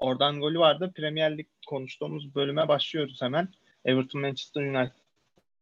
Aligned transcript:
oradan 0.00 0.40
golü 0.40 0.58
vardı. 0.58 0.92
Premier 0.96 1.38
Lig 1.38 1.46
konuştuğumuz 1.66 2.34
bölüme 2.34 2.68
başlıyoruz 2.68 3.22
hemen. 3.22 3.48
Everton 3.84 4.20
Manchester 4.20 4.62
United 4.62 5.00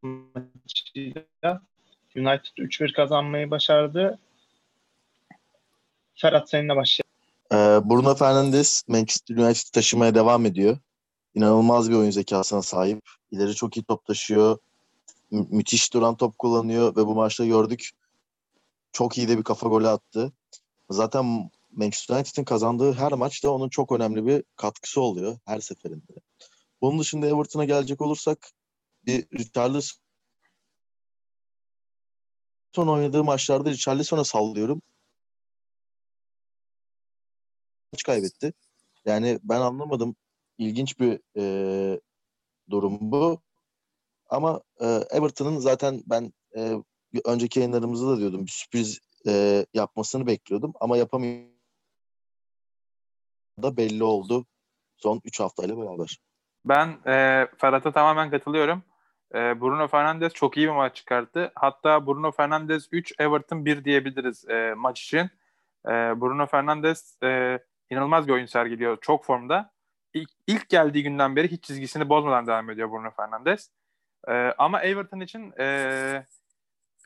maçıyla 0.02 1.62
United 2.16 2.56
3-1 2.56 2.92
kazanmayı 2.92 3.50
başardı. 3.50 4.18
Ferhat 6.14 6.50
seninle 6.50 6.76
başlayalım. 6.76 7.08
Ee, 7.52 7.90
Bruno 7.90 8.14
Fernandes 8.14 8.88
Manchester 8.88 9.36
United 9.36 9.72
taşımaya 9.72 10.14
devam 10.14 10.46
ediyor. 10.46 10.78
İnanılmaz 11.34 11.90
bir 11.90 11.94
oyun 11.94 12.10
zekasına 12.10 12.62
sahip. 12.62 13.00
İleri 13.30 13.54
çok 13.54 13.76
iyi 13.76 13.82
top 13.82 14.04
taşıyor. 14.04 14.58
Mü- 15.30 15.46
müthiş 15.50 15.92
duran 15.92 16.16
top 16.16 16.38
kullanıyor 16.38 16.96
ve 16.96 17.06
bu 17.06 17.14
maçta 17.14 17.46
gördük. 17.46 17.90
Çok 18.92 19.18
iyi 19.18 19.28
de 19.28 19.38
bir 19.38 19.42
kafa 19.42 19.68
golü 19.68 19.88
attı. 19.88 20.32
Zaten 20.90 21.50
Manchester 21.78 22.16
United'ın 22.16 22.44
kazandığı 22.44 22.92
her 22.92 23.12
maçta 23.12 23.50
onun 23.50 23.68
çok 23.68 23.92
önemli 23.92 24.26
bir 24.26 24.44
katkısı 24.56 25.00
oluyor 25.00 25.38
her 25.44 25.60
seferinde. 25.60 26.12
Bunun 26.80 26.98
dışında 26.98 27.26
Everton'a 27.26 27.64
gelecek 27.64 28.00
olursak 28.00 28.50
bir 29.06 29.26
Richarlison 29.38 29.98
oynadığı 32.76 33.24
maçlarda 33.24 33.70
Richarlison'a 33.70 34.24
sallıyorum. 34.24 34.82
Maç 37.92 38.02
kaybetti. 38.02 38.52
Yani 39.04 39.38
ben 39.42 39.60
anlamadım. 39.60 40.16
İlginç 40.58 41.00
bir 41.00 41.20
e, 41.36 42.00
durum 42.70 42.98
bu. 43.00 43.40
Ama 44.28 44.62
e, 44.80 44.86
Everton'ın 44.86 45.58
zaten 45.58 46.02
ben 46.06 46.32
e, 46.56 46.72
önceki 47.24 47.58
yayınlarımızda 47.60 48.08
da 48.08 48.18
diyordum 48.18 48.46
bir 48.46 48.50
sürpriz 48.50 48.98
e, 49.26 49.66
yapmasını 49.74 50.26
bekliyordum 50.26 50.72
ama 50.80 50.96
yapamıyor 50.96 51.57
da 53.62 53.76
belli 53.76 54.04
oldu 54.04 54.46
son 54.96 55.20
3 55.24 55.40
haftayla 55.40 55.78
beraber. 55.78 56.18
Ben 56.64 56.88
e, 57.06 57.46
Ferhat'a 57.58 57.92
tamamen 57.92 58.30
katılıyorum. 58.30 58.82
E, 59.34 59.60
Bruno 59.60 59.88
Fernandes 59.88 60.32
çok 60.32 60.56
iyi 60.56 60.66
bir 60.66 60.72
maç 60.72 60.96
çıkarttı. 60.96 61.52
Hatta 61.54 62.06
Bruno 62.06 62.30
Fernandes 62.30 62.88
3, 62.92 63.12
Everton 63.18 63.64
1 63.64 63.84
diyebiliriz 63.84 64.48
e, 64.48 64.74
maç 64.76 65.02
için. 65.02 65.30
E, 65.86 65.90
Bruno 65.90 66.46
Fernandes 66.46 67.22
e, 67.22 67.58
inanılmaz 67.90 68.28
bir 68.28 68.32
oyun 68.32 68.46
sergiliyor. 68.46 68.98
Çok 69.00 69.24
formda. 69.24 69.70
İlk, 70.14 70.30
ilk 70.46 70.68
geldiği 70.68 71.02
günden 71.02 71.36
beri 71.36 71.50
hiç 71.50 71.64
çizgisini 71.64 72.08
bozmadan 72.08 72.46
devam 72.46 72.70
ediyor 72.70 72.90
Bruno 72.90 73.10
Fernandes. 73.10 73.70
E, 74.28 74.32
ama 74.58 74.82
Everton 74.82 75.20
için 75.20 75.52
e, 75.58 76.26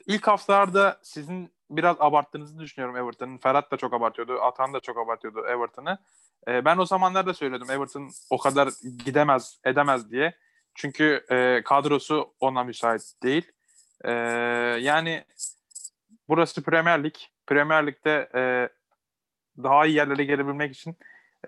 ilk 0.07 0.27
haftalarda 0.27 0.99
sizin 1.03 1.53
biraz 1.71 1.97
abarttığınızı 2.01 2.59
düşünüyorum 2.59 2.97
Everton'ın. 2.97 3.39
Ferhat 3.39 3.71
da 3.71 3.77
çok 3.77 3.95
abartıyordu. 3.95 4.41
Atan 4.41 4.73
da 4.73 4.81
çok 4.81 4.99
abartıyordu 4.99 5.47
Everton'ı. 5.47 5.99
E, 6.49 6.65
ben 6.65 6.79
o 6.79 6.87
zamanlar 6.87 7.27
da 7.27 7.35
söylüyordum 7.35 7.71
Everton 7.71 8.11
o 8.31 8.39
kadar 8.39 8.69
gidemez, 9.05 9.61
edemez 9.65 10.11
diye. 10.11 10.35
Çünkü 10.75 11.25
e, 11.31 11.63
kadrosu 11.65 12.35
ona 12.41 12.65
müsait 12.65 13.03
değil. 13.23 13.53
E, 14.05 14.13
yani 14.81 15.25
burası 16.29 16.63
Premier 16.63 17.05
Lig. 17.05 17.15
Premier 17.47 17.87
Lig'de 17.87 18.31
e, 18.35 18.43
daha 19.63 19.87
iyi 19.87 19.97
yerlere 19.97 20.25
gelebilmek 20.25 20.77
için 20.77 20.97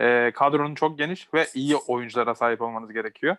e, 0.01 0.33
kadronun 0.35 0.75
çok 0.75 0.99
geniş 0.99 1.35
ve 1.35 1.47
iyi 1.55 1.77
oyunculara 1.77 2.35
sahip 2.35 2.63
olmanız 2.63 2.93
gerekiyor. 2.93 3.37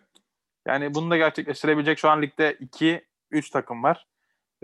Yani 0.66 0.94
bunu 0.94 1.10
da 1.10 1.16
gerçekleştirebilecek 1.16 1.98
şu 1.98 2.10
an 2.10 2.22
ligde 2.22 2.56
2-3 3.32 3.52
takım 3.52 3.82
var. 3.82 4.06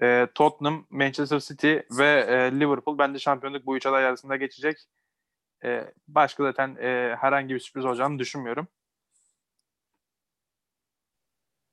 E, 0.02 0.28
Tottenham, 0.34 0.86
Manchester 0.90 1.38
City 1.38 1.74
ve 1.90 2.26
e, 2.28 2.60
Liverpool 2.60 2.98
bence 2.98 3.18
şampiyonluk 3.18 3.66
bu 3.66 3.76
üç 3.76 3.86
aday 3.86 4.06
arasında 4.06 4.36
geçecek. 4.36 4.78
E, 5.64 5.92
başka 6.08 6.42
zaten 6.42 6.76
e, 6.76 7.16
herhangi 7.20 7.54
bir 7.54 7.60
sürpriz 7.60 7.84
olacağını 7.84 8.18
düşünmüyorum. 8.18 8.68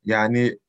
Yani 0.04 0.60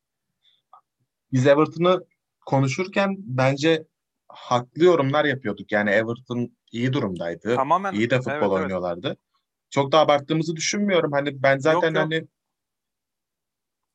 biz 1.33 1.47
Everton'ı 1.47 2.05
konuşurken 2.47 3.17
bence 3.19 3.85
haklı 4.29 4.85
yorumlar 4.85 5.25
yapıyorduk. 5.25 5.73
Yani 5.73 5.91
Everton 5.91 6.57
iyi 6.73 6.93
durumdaydı. 6.93 7.57
Tamamen 7.57 7.93
iyi 7.93 8.11
de 8.11 8.17
futbol 8.17 8.33
evet, 8.33 8.43
evet. 8.43 8.53
oynuyorlardı. 8.53 9.17
Çok 9.71 9.93
da 9.93 9.99
abarttığımızı 9.99 10.57
düşünmüyorum. 10.57 11.13
Hani 11.13 11.43
ben 11.43 11.59
zaten 11.59 11.75
Yok, 11.75 11.85
yok. 11.85 11.97
hani 11.97 12.29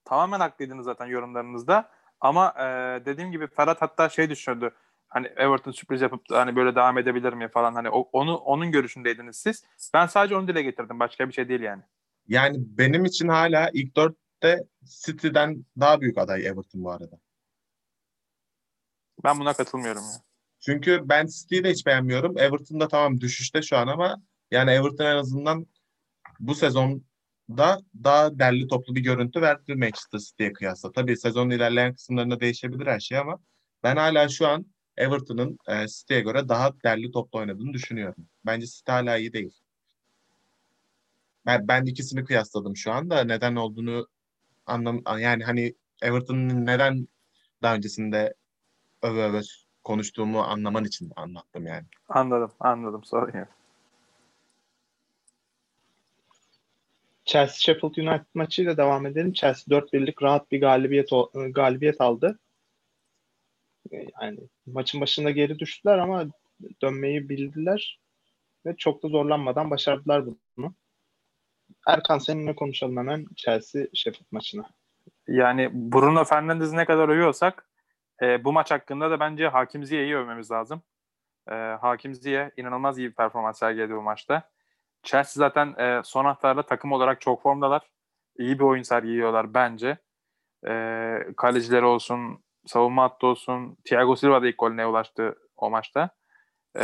Tamamen 0.05 0.39
haklıydınız 0.39 0.85
zaten 0.85 1.05
yorumlarınızda. 1.05 1.89
Ama 2.21 2.53
e, 2.57 2.66
dediğim 3.05 3.31
gibi 3.31 3.47
Ferhat 3.47 3.81
hatta 3.81 4.09
şey 4.09 4.29
düşünüyordu. 4.29 4.75
Hani 5.15 5.27
Everton 5.27 5.71
sürpriz 5.71 6.01
yapıp 6.01 6.29
da 6.29 6.39
hani 6.39 6.55
böyle 6.55 6.75
devam 6.75 6.97
edebilir 6.97 7.33
mi 7.33 7.47
falan 7.47 7.73
hani 7.73 7.89
onu 7.89 8.35
onun 8.35 8.71
görüşündeydiniz 8.71 9.37
siz. 9.37 9.63
Ben 9.93 10.07
sadece 10.07 10.35
onu 10.35 10.47
dile 10.47 10.61
getirdim. 10.61 10.99
Başka 10.99 11.27
bir 11.27 11.33
şey 11.33 11.49
değil 11.49 11.61
yani. 11.61 11.81
yani 12.27 12.57
benim 12.59 13.05
için 13.05 13.27
hala 13.27 13.69
ilk 13.73 13.95
dörtte 13.95 14.63
City'den 14.83 15.65
daha 15.79 16.01
büyük 16.01 16.17
aday 16.17 16.45
Everton 16.45 16.83
bu 16.83 16.91
arada. 16.91 17.19
Ben 19.23 19.39
buna 19.39 19.53
katılmıyorum 19.53 20.01
ya. 20.01 20.21
Çünkü 20.59 21.01
ben 21.03 21.27
City'yi 21.27 21.63
de 21.63 21.71
hiç 21.71 21.85
beğenmiyorum. 21.85 22.37
Everton 22.37 22.79
da 22.79 22.87
tamam 22.87 23.21
düşüşte 23.21 23.61
şu 23.61 23.77
an 23.77 23.87
ama 23.87 24.21
yani 24.51 24.71
Everton 24.71 25.05
en 25.05 25.15
azından 25.15 25.67
bu 26.39 26.55
sezonda 26.55 27.81
daha 28.03 28.39
derli 28.39 28.67
toplu 28.67 28.95
bir 28.95 29.01
görüntü 29.01 29.41
verdi 29.41 29.75
Manchester 29.75 30.19
City'ye 30.19 30.53
kıyasla. 30.53 30.91
Tabii 30.91 31.17
sezonun 31.17 31.51
ilerleyen 31.51 31.93
kısımlarında 31.93 32.39
değişebilir 32.39 32.87
her 32.87 32.99
şey 32.99 33.17
ama 33.17 33.39
ben 33.83 33.95
hala 33.95 34.29
şu 34.29 34.47
an 34.47 34.75
Everton'ın 34.97 35.57
e, 35.67 35.88
City'ye 35.88 36.22
göre 36.22 36.50
daha 36.50 36.81
derli 36.83 37.11
toplu 37.11 37.39
oynadığını 37.39 37.73
düşünüyorum. 37.73 38.28
Bence 38.45 38.67
City 38.67 38.91
hala 38.91 39.17
iyi 39.17 39.33
değil. 39.33 39.53
Ben, 41.45 41.67
ben 41.67 41.85
ikisini 41.85 42.25
kıyasladım 42.25 42.78
şu 42.78 42.91
anda. 42.91 43.23
Neden 43.23 43.56
olduğunu 43.56 44.07
anlam 44.66 45.01
yani 45.19 45.44
hani 45.44 45.75
Everton'ın 46.01 46.66
neden 46.66 47.07
daha 47.61 47.75
öncesinde 47.75 48.33
öve 49.01 49.23
öve 49.23 49.41
konuştuğumu 49.83 50.41
anlaman 50.41 50.85
için 50.85 51.12
anlattım 51.16 51.67
yani. 51.67 51.85
Anladım, 52.09 52.51
anladım. 52.59 53.03
Sorun 53.03 53.38
yok. 53.38 53.47
Chelsea 57.25 57.59
Sheffield 57.59 57.95
United 57.95 58.25
maçıyla 58.33 58.77
devam 58.77 59.06
edelim. 59.06 59.33
Chelsea 59.33 59.77
4-1'lik 59.79 60.23
rahat 60.23 60.51
bir 60.51 60.62
galibiyet 60.62 61.09
galibiyet 61.50 62.01
aldı. 62.01 62.39
E, 63.91 63.97
Yani 64.22 64.40
maçın 64.66 65.01
başında 65.01 65.31
geri 65.31 65.59
düştüler 65.59 65.97
ama 65.97 66.25
dönmeyi 66.81 67.29
bildiler 67.29 68.00
ve 68.66 68.75
çok 68.78 69.03
da 69.03 69.07
zorlanmadan 69.07 69.72
başardılar 69.72 70.25
bunu. 70.57 70.75
Erkan 71.88 72.18
seninle 72.18 72.56
konuşalım 72.56 72.97
hemen 72.97 73.25
Chelsea 73.35 73.85
Sheffield 73.94 74.28
maçına. 74.31 74.69
Yani 75.28 75.69
Bruno 75.74 76.24
Fernandes'i 76.24 76.78
ne 76.78 76.85
kadar 76.85 77.09
övüyorsak 77.09 77.69
e, 78.22 78.44
bu 78.44 78.53
maç 78.53 78.72
hakkında 78.72 79.12
da 79.12 79.19
bence 79.19 79.47
Hakim 79.47 79.85
Ziyech'i 79.85 80.18
övmemiz 80.18 80.51
lazım. 80.51 80.81
E, 81.50 81.53
Hakim 81.53 82.16
Ziyech 82.16 82.51
inanılmaz 82.57 82.97
iyi 83.00 83.09
bir 83.09 83.16
performans 83.16 83.59
sergiledi 83.59 83.95
bu 83.95 84.01
maçta. 84.01 84.50
Chelsea 85.03 85.40
zaten 85.40 85.74
e, 85.79 86.01
son 86.03 86.25
haftalarda 86.25 86.66
takım 86.66 86.91
olarak 86.91 87.22
çok 87.22 87.41
formdalar. 87.41 87.81
İyi 88.38 88.59
bir 88.59 88.63
oyun 88.63 88.84
sergiliyorlar 88.84 89.53
bence. 89.53 89.97
E, 90.68 90.74
kalecileri 91.38 91.85
olsun, 91.85 92.44
savunma 92.65 93.03
hattı 93.03 93.27
olsun. 93.27 93.77
Thiago 93.85 94.15
Silva 94.15 94.41
da 94.41 94.47
ilk 94.47 94.57
golüne 94.57 94.85
ulaştı 94.85 95.35
o 95.57 95.69
maçta. 95.69 96.09
E, 96.77 96.83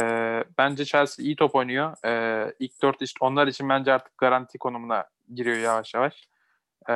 bence 0.58 0.86
Chelsea 0.86 1.26
iyi 1.26 1.36
top 1.36 1.56
oynuyor. 1.56 2.06
E, 2.06 2.54
ilk 2.60 2.82
dört 2.82 3.02
işte 3.02 3.18
onlar 3.22 3.48
için 3.48 3.70
bence 3.70 3.94
artık 3.94 4.18
garanti 4.18 4.58
konumuna 4.58 5.06
giriyor 5.34 5.58
yavaş 5.58 5.94
yavaş. 5.94 6.28
E, 6.90 6.96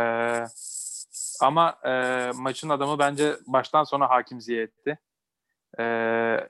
ama 1.41 1.75
e, 1.85 1.91
maçın 2.35 2.69
adamı 2.69 2.99
bence 2.99 3.35
baştan 3.47 3.83
sona 3.83 4.09
Hakim 4.09 4.41
Ziyech'ti. 4.41 4.99
E, 5.77 5.83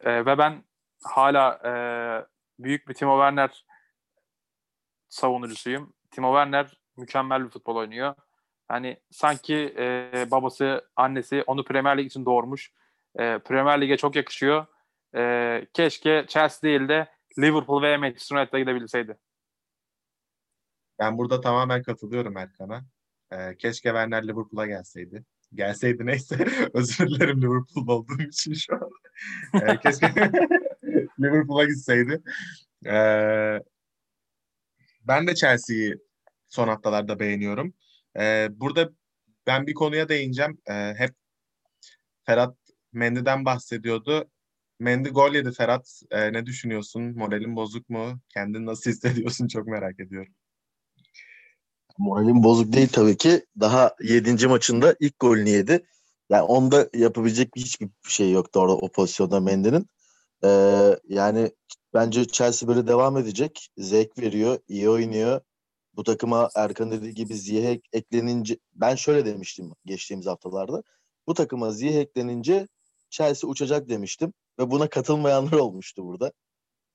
e, 0.02 0.25
ve 0.25 0.38
ben 0.38 0.63
hala 1.03 1.59
e, 1.66 1.72
büyük 2.59 2.88
bir 2.88 2.94
Timo 2.94 3.17
Werner 3.17 3.66
savunucusuyum. 5.09 5.94
Timo 6.12 6.29
Werner 6.29 6.78
mükemmel 6.97 7.46
bir 7.46 7.49
futbol 7.49 7.76
oynuyor. 7.76 8.16
Hani 8.67 8.97
sanki 9.12 9.76
e, 9.78 10.12
babası, 10.32 10.90
annesi 10.96 11.44
onu 11.47 11.64
Premier 11.64 11.97
Lig 11.97 12.06
için 12.06 12.26
doğurmuş. 12.26 12.72
E, 13.20 13.40
Premier 13.40 13.82
Lig'e 13.82 13.97
çok 13.97 14.16
yakışıyor. 14.16 14.66
E, 15.16 15.67
keşke 15.73 16.26
Chelsea 16.28 16.70
değil 16.70 16.88
de 16.90 17.08
Liverpool 17.40 17.82
ve 17.82 17.97
Manchester 17.97 18.38
United'a 18.38 18.59
gidebilseydi. 18.59 19.17
Ben 21.00 21.17
burada 21.17 21.41
tamamen 21.41 21.84
katılıyorum 21.84 22.38
Erkan'a. 22.38 22.85
Ee, 23.32 23.58
keşke 23.58 23.90
Werner 23.90 24.23
Liverpool'a 24.23 24.67
gelseydi. 24.67 25.23
Gelseydi 25.53 26.06
neyse. 26.06 26.35
Özür 26.73 27.08
dilerim 27.08 27.41
Liverpool 27.41 27.88
olduğum 27.88 28.22
için 28.22 28.53
şu 28.53 28.76
an. 28.76 28.90
Ee, 29.53 29.78
keşke 29.78 30.08
Liverpool'a 31.20 31.66
gitseydi. 31.66 32.22
Ee, 32.85 33.59
ben 35.02 35.28
de 35.28 35.35
Chelsea'yi 35.35 35.96
son 36.47 36.67
haftalarda 36.67 37.20
beğeniyorum. 37.20 37.73
Ee, 38.20 38.47
burada 38.52 38.90
ben 39.47 39.67
bir 39.67 39.73
konuya 39.73 40.09
değineceğim. 40.09 40.58
Ee, 40.70 40.94
hep 40.97 41.16
Ferhat 42.26 42.58
Mendy'den 42.94 43.46
bahsediyordu. 43.46 44.29
Mendy 44.79 45.09
gol 45.09 45.34
yedi 45.34 45.52
Ferhat. 45.52 46.02
Ee, 46.12 46.34
ne 46.34 46.46
düşünüyorsun? 46.46 47.03
Moralin 47.17 47.56
bozuk 47.56 47.90
mu? 47.90 48.20
Kendini 48.29 48.66
nasıl 48.66 48.91
hissediyorsun? 48.91 49.47
Çok 49.53 49.67
merak 49.67 50.00
ediyorum. 50.00 50.34
Moralim 51.97 52.44
bozuk 52.44 52.73
değil 52.73 52.88
tabii 52.88 53.17
ki. 53.17 53.46
Daha 53.59 53.96
7. 54.03 54.47
maçında 54.47 54.96
ilk 55.00 55.20
golünü 55.20 55.50
yedi. 55.50 55.85
Yani 56.29 56.41
onda 56.41 56.90
yapabilecek 56.94 57.52
hiçbir 57.56 57.90
şey 58.08 58.32
yoktu 58.32 58.59
orada 58.59 58.76
o 58.76 58.91
pozisyonda 58.91 59.40
Mendy'nin. 59.40 59.90
Ee, 60.44 61.00
yani 61.09 61.52
bence 61.94 62.26
Chelsea 62.26 62.70
böyle 62.70 62.88
devam 62.88 63.17
edecek. 63.17 63.70
Zevk 63.78 64.17
veriyor, 64.20 64.59
iyi 64.67 64.90
oynuyor. 64.90 65.41
Bu 65.96 66.03
takıma 66.03 66.50
Erkan 66.56 66.92
dediği 66.92 67.14
gibi 67.14 67.36
Ziyeh 67.36 67.80
eklenince 67.94 68.58
ben 68.74 68.96
şöyle 68.96 69.26
demiştim 69.26 69.74
geçtiğimiz 69.86 70.26
haftalarda. 70.26 70.84
Bu 71.28 71.34
takıma 71.34 71.72
Ziyeh 71.72 71.96
eklenince 71.96 72.68
Chelsea 73.09 73.50
uçacak 73.50 73.90
demiştim 73.90 74.34
ve 74.59 74.72
buna 74.72 74.90
katılmayanlar 74.90 75.58
olmuştu 75.58 76.06
burada. 76.06 76.32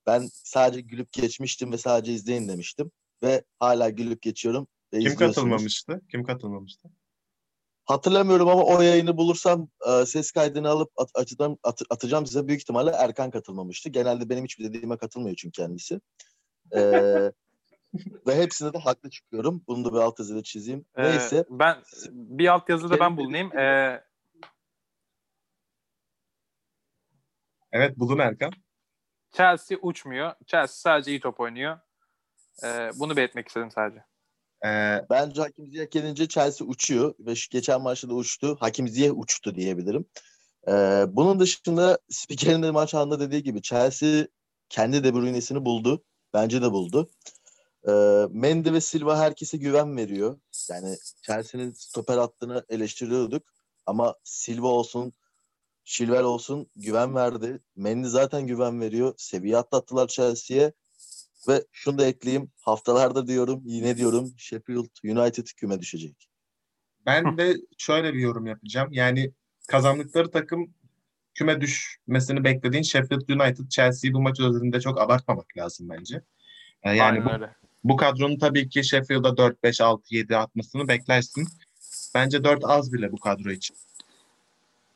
Ben 0.05 0.29
sadece 0.33 0.81
gülüp 0.81 1.11
geçmiştim 1.13 1.71
ve 1.71 1.77
sadece 1.77 2.13
izleyin 2.13 2.47
demiştim 2.47 2.91
ve 3.23 3.43
hala 3.59 3.89
gülüp 3.89 4.21
geçiyorum. 4.21 4.67
Ve 4.93 4.99
Kim 4.99 5.15
katılmamıştı? 5.15 6.01
Kim 6.11 6.23
katılmamıştı? 6.23 6.89
Hatırlamıyorum 7.85 8.47
ama 8.47 8.63
o 8.63 8.81
yayını 8.81 9.17
bulursam 9.17 9.69
e, 9.87 10.05
ses 10.05 10.31
kaydını 10.31 10.69
alıp 10.69 10.91
at, 10.97 11.09
açacağım, 11.15 11.57
at- 11.63 11.81
atacağım 11.89 12.25
size. 12.25 12.47
Büyük 12.47 12.61
ihtimalle 12.61 12.89
Erkan 12.89 13.31
katılmamıştı. 13.31 13.89
Genelde 13.89 14.29
benim 14.29 14.43
hiçbir 14.43 14.63
dediğime 14.63 14.97
katılmıyor 14.97 15.35
çünkü 15.35 15.61
kendisi. 15.61 16.01
E, 16.75 16.79
ve 18.27 18.35
hepsinde 18.35 18.73
de 18.73 18.77
haklı 18.77 19.09
çıkıyorum. 19.09 19.63
Bunu 19.67 19.85
da 19.85 19.93
bir 19.93 19.97
alt 19.97 20.19
yazıyla 20.19 20.43
çizeyim. 20.43 20.85
Ee, 20.95 21.03
Neyse. 21.03 21.45
Ben 21.49 21.77
bir 22.11 22.47
alt 22.47 22.69
yazıda 22.69 22.99
ben 22.99 23.17
bulunayım. 23.17 23.57
Ee, 23.57 24.03
Evet 27.71 27.99
bulun 27.99 28.19
Erkan. 28.19 28.53
Chelsea 29.31 29.77
uçmuyor. 29.81 30.33
Chelsea 30.45 30.67
sadece 30.67 31.11
iyi 31.11 31.19
top 31.19 31.39
oynuyor. 31.39 31.79
Ee, 32.63 32.89
bunu 32.95 33.17
belirtmek 33.17 33.47
istedim 33.47 33.71
sadece. 33.71 34.03
Ee, 34.65 35.05
Bence 35.09 35.41
Hakim 35.41 35.67
Ziyech 35.67 35.91
gelince 35.91 36.27
Chelsea 36.27 36.67
uçuyor 36.67 37.15
ve 37.19 37.35
şu 37.35 37.49
geçen 37.49 37.81
maçta 37.81 38.09
da 38.09 38.13
uçtu. 38.13 38.57
Hakim 38.59 38.87
Ziyech 38.87 39.13
uçtu 39.15 39.55
diyebilirim. 39.55 40.05
Ee, 40.67 41.05
bunun 41.07 41.39
dışında 41.39 41.99
spikerin 42.09 42.63
de 42.63 42.71
maç 42.71 42.93
anında 42.93 43.19
dediği 43.19 43.43
gibi 43.43 43.61
Chelsea 43.61 44.27
kendi 44.69 45.03
De 45.03 45.13
Bruyne'sini 45.13 45.65
buldu. 45.65 46.03
Bence 46.33 46.61
de 46.61 46.71
buldu. 46.71 47.09
Ee, 47.87 48.27
Mendy 48.31 48.73
ve 48.73 48.81
Silva 48.81 49.19
herkese 49.19 49.57
güven 49.57 49.97
veriyor. 49.97 50.39
Yani 50.69 50.95
Chelsea'nin 51.21 51.71
stoper 51.71 52.17
hattını 52.17 52.65
eleştiriyorduk. 52.69 53.43
Ama 53.85 54.15
Silva 54.23 54.67
olsun, 54.67 55.13
Chilwell 55.85 56.23
olsun 56.23 56.69
güven 56.75 57.15
verdi. 57.15 57.59
Mendy 57.75 58.07
zaten 58.07 58.47
güven 58.47 58.81
veriyor. 58.81 59.13
Seviye 59.17 59.57
atlattılar 59.57 60.07
Chelsea'ye. 60.07 60.73
Ve 61.47 61.65
şunu 61.71 61.97
da 61.97 62.05
ekleyeyim. 62.05 62.51
Haftalarda 62.61 63.27
diyorum, 63.27 63.61
yine 63.65 63.97
diyorum 63.97 64.33
Sheffield 64.37 64.89
United 65.03 65.47
küme 65.57 65.79
düşecek. 65.79 66.27
ben 67.05 67.37
de 67.37 67.55
şöyle 67.77 68.13
bir 68.13 68.19
yorum 68.19 68.47
yapacağım. 68.47 68.89
Yani 68.91 69.31
kazandıkları 69.67 70.31
takım 70.31 70.73
küme 71.33 71.61
düşmesini 71.61 72.43
beklediğin 72.43 72.83
Sheffield 72.83 73.29
United, 73.29 73.69
Chelsea'yi 73.69 74.13
bu 74.13 74.21
maç 74.21 74.39
özelinde 74.39 74.81
çok 74.81 75.01
abartmamak 75.01 75.57
lazım 75.57 75.89
bence. 75.89 76.21
Ee, 76.83 76.89
yani 76.89 77.01
Aynen 77.01 77.25
bu, 77.25 77.33
öyle. 77.33 77.55
Bu 77.83 77.95
kadronun 77.95 78.37
tabii 78.37 78.69
ki 78.69 78.83
Sheffield'a 78.83 79.37
4, 79.37 79.63
5, 79.63 79.81
6, 79.81 80.15
7 80.15 80.37
atmasını 80.37 80.87
beklersin. 80.87 81.47
Bence 82.15 82.43
4 82.43 82.65
az 82.65 82.93
bile 82.93 83.11
bu 83.11 83.17
kadro 83.17 83.51
için. 83.51 83.77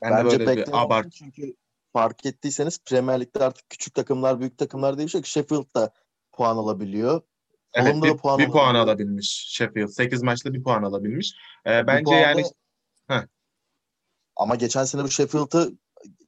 Ben 0.02 0.12
de 0.12 0.26
Bence 0.26 0.40
böyle 0.40 0.58
bir 0.58 0.84
abart. 0.84 1.12
çünkü 1.12 1.56
fark 1.94 2.26
ettiyseniz 2.26 2.80
Premier 2.86 3.20
Lig'de 3.22 3.44
artık 3.44 3.70
küçük 3.70 3.94
takımlar, 3.94 4.40
büyük 4.40 4.58
takımlar 4.58 4.98
bir 4.98 5.14
yok. 5.14 5.26
Sheffield 5.26 5.76
da 5.76 5.94
puan 6.32 6.58
alabiliyor. 6.58 7.22
Evet, 7.74 8.04
bir, 8.04 8.10
da 8.10 8.18
puan 8.18 8.40
bir 8.40 8.50
puan 8.50 8.76
alabilmiş 8.76 9.46
Sheffield. 9.50 9.88
8 9.88 10.24
maçta 10.24 10.54
bir 10.54 10.64
puan 10.64 10.84
alabilmiş. 10.84 11.34
Ee, 11.68 11.84
Bu 11.84 11.88
bence 11.88 12.16
yani 12.16 12.44
Heh. 13.08 13.22
Ama 14.36 14.56
geçen 14.56 14.84
sene 14.84 15.04
bu 15.04 15.10
Sheffield'ı 15.10 15.74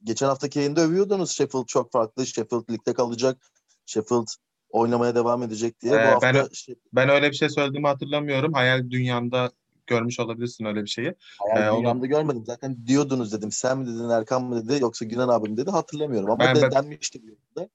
geçen 0.04 0.26
haftaki 0.26 0.58
yayında 0.58 0.80
övüyordunuz. 0.80 1.30
Sheffield 1.30 1.66
çok 1.66 1.92
farklı. 1.92 2.26
Sheffield 2.26 2.70
ligde 2.70 2.94
kalacak. 2.94 3.50
Sheffield 3.86 4.26
oynamaya 4.70 5.14
devam 5.14 5.42
edecek 5.42 5.80
diye. 5.80 5.94
Ee, 5.94 5.96
bu 5.96 6.00
hafta 6.08 6.34
ben- 6.34 6.48
şey, 6.52 6.74
ben 6.92 7.08
öyle 7.08 7.30
bir 7.30 7.36
şey 7.36 7.48
söylediğimi 7.48 7.86
hatırlamıyorum. 7.88 8.52
Hayal 8.52 8.90
dünyanda 8.90 9.50
görmüş 9.86 10.20
olabilirsin 10.20 10.64
öyle 10.64 10.82
bir 10.82 10.88
şeyi. 10.88 11.14
hayal 11.52 11.66
Ee, 11.66 11.70
onu- 11.70 11.80
dünyamda 11.80 12.06
görmedim. 12.06 12.42
Zaten 12.46 12.76
diyordunuz 12.86 13.32
dedim. 13.32 13.52
Sen 13.52 13.78
mi 13.78 13.86
dedin, 13.86 14.08
Erkan 14.08 14.44
mı 14.44 14.68
dedi 14.68 14.82
yoksa 14.82 15.04
Günan 15.04 15.28
abi 15.28 15.48
mi 15.50 15.56
dedi 15.56 15.70
hatırlamıyorum. 15.70 16.30
Ama 16.30 16.38
Ben- 16.44 16.56
de, 16.56 16.62
ben- 16.62 16.70
denmişti. 16.70 17.20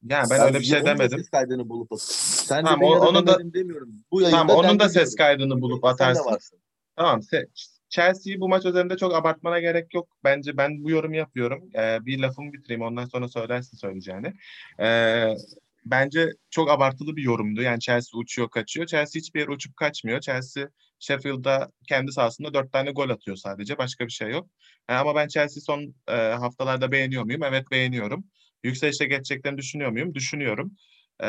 Yani 0.09 0.27
ben 0.29 0.41
öyle 0.41 0.59
bir 0.59 0.63
şey 0.63 0.85
demedim. 0.85 1.17
ses 1.17 1.29
kaydını 1.29 1.69
bulup. 1.69 1.89
Sen 1.99 2.65
Tamam, 2.65 2.83
o- 2.89 2.95
da 2.95 3.09
onu 3.09 3.27
ben 3.27 3.27
da- 3.27 3.53
demiyorum. 3.53 3.89
Bu 4.11 4.21
Tamam 4.31 4.57
onun 4.57 4.79
da 4.79 4.89
ses 4.89 5.15
kaydını 5.15 5.57
Bu 5.57 5.61
bulup 5.61 5.83
de 5.83 5.87
atarsın. 5.87 6.59
Tamam. 6.95 7.19
Se- 7.19 7.47
Chelsea'yi 7.89 8.39
bu 8.39 8.49
maç 8.49 8.65
üzerinde 8.65 8.97
çok 8.97 9.13
abartmana 9.15 9.59
gerek 9.59 9.93
yok. 9.93 10.07
Bence 10.23 10.57
ben 10.57 10.83
bu 10.83 10.89
yorumu 10.89 11.15
yapıyorum. 11.15 11.69
Ee, 11.75 12.05
bir 12.05 12.19
lafımı 12.19 12.53
bitireyim. 12.53 12.81
Ondan 12.81 13.05
sonra 13.05 13.27
söylersin 13.27 13.77
söyleyeceğini. 13.77 14.33
Ee, 14.79 15.35
bence 15.85 16.29
çok 16.49 16.69
abartılı 16.71 17.15
bir 17.15 17.23
yorumdu. 17.23 17.61
Yani 17.61 17.79
Chelsea 17.79 18.19
uçuyor 18.19 18.49
kaçıyor. 18.49 18.87
Chelsea 18.87 19.19
hiçbir 19.19 19.39
yere 19.39 19.51
uçup 19.51 19.77
kaçmıyor. 19.77 20.21
Chelsea 20.21 20.69
Sheffield'da 20.99 21.71
kendi 21.87 22.11
sahasında 22.11 22.53
dört 22.53 22.71
tane 22.71 22.91
gol 22.91 23.09
atıyor 23.09 23.37
sadece. 23.37 23.77
Başka 23.77 24.05
bir 24.05 24.11
şey 24.11 24.29
yok. 24.31 24.49
Ee, 24.89 24.93
ama 24.93 25.15
ben 25.15 25.27
Chelsea 25.27 25.61
son 25.61 25.95
e, 26.07 26.13
haftalarda 26.13 26.91
beğeniyor 26.91 27.23
muyum? 27.23 27.43
Evet 27.43 27.71
beğeniyorum. 27.71 28.25
Yükselişe 28.63 29.05
geçeceklerini 29.05 29.57
düşünüyor 29.57 29.91
muyum? 29.91 30.13
Düşünüyorum. 30.13 30.71
Ee, 31.19 31.27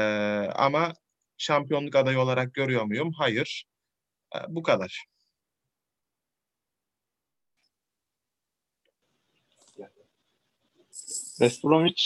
ama 0.55 0.93
şampiyonluk 1.39 1.97
adayı 1.97 2.19
olarak 2.19 2.55
görüyor 2.55 2.85
muyum? 2.85 3.13
Hayır. 3.13 3.65
Ee, 4.37 4.39
bu 4.49 4.63
kadar. 4.63 5.05
West 11.39 11.65
Bromwich 11.65 12.05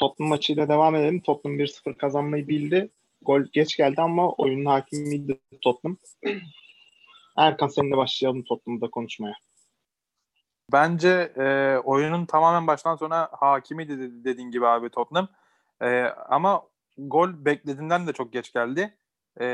Tottenham 0.00 0.28
maçıyla 0.28 0.68
devam 0.68 0.94
edelim. 0.94 1.20
Tottenham 1.20 1.58
1-0 1.58 1.96
kazanmayı 1.96 2.48
bildi. 2.48 2.90
Gol 3.22 3.42
geç 3.52 3.76
geldi 3.76 4.00
ama 4.02 4.32
oyunun 4.32 4.64
hakimiydi 4.64 5.40
Tottenham. 5.62 5.96
Erkan 7.38 7.68
seninle 7.68 7.96
başlayalım 7.96 8.44
Tottenham'da 8.44 8.90
konuşmaya. 8.90 9.34
Bence 10.72 11.32
e, 11.36 11.76
oyunun 11.84 12.26
tamamen 12.26 12.66
baştan 12.66 12.96
sona 12.96 13.28
hakimiydi 13.32 13.98
dedi- 13.98 14.24
dediğin 14.24 14.50
gibi 14.50 14.66
abi 14.66 14.90
Tottenham. 14.90 15.28
E, 15.82 16.02
ama 16.28 16.62
gol 16.98 17.44
beklediğinden 17.44 18.06
de 18.06 18.12
çok 18.12 18.32
geç 18.32 18.52
geldi. 18.52 18.98
E, 19.40 19.46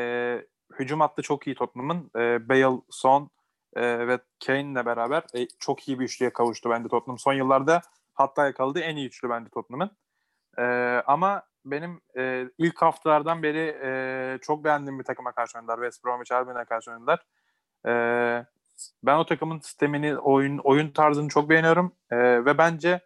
hücum 0.78 1.00
hattı 1.00 1.22
çok 1.22 1.46
iyi 1.46 1.56
Tottenham'ın. 1.56 2.10
E, 2.16 2.48
Bale, 2.48 2.80
Son 2.90 3.30
e, 3.76 4.08
ve 4.08 4.18
Kane'le 4.46 4.86
beraber 4.86 5.22
e, 5.34 5.46
çok 5.58 5.88
iyi 5.88 5.98
bir 5.98 6.04
üçlüye 6.04 6.32
kavuştu 6.32 6.70
bence 6.70 6.88
Tottenham. 6.88 7.18
Son 7.18 7.32
yıllarda 7.32 7.82
hatta 8.14 8.46
yakaladığı 8.46 8.80
en 8.80 8.96
iyi 8.96 9.06
üçlü 9.06 9.30
bence 9.30 9.50
Tottenham'ın. 9.50 9.90
E, 10.58 10.62
ama 11.06 11.42
benim 11.64 12.00
e, 12.16 12.48
ilk 12.58 12.82
haftalardan 12.82 13.42
beri 13.42 13.78
e, 13.82 14.38
çok 14.42 14.64
beğendiğim 14.64 14.98
bir 14.98 15.04
takıma 15.04 15.32
karşı 15.32 15.58
oynadılar. 15.58 15.76
West 15.76 16.04
Bromwich 16.04 16.32
Albion'a 16.32 16.64
karşı 16.64 16.90
oynadılar. 16.90 17.26
E, 17.86 17.92
ben 19.02 19.16
o 19.16 19.26
takımın 19.26 19.58
sistemini, 19.58 20.18
oyun 20.18 20.58
oyun 20.58 20.90
tarzını 20.90 21.28
çok 21.28 21.50
beğeniyorum 21.50 21.92
E, 22.10 22.44
ve 22.44 22.58
bence 22.58 23.00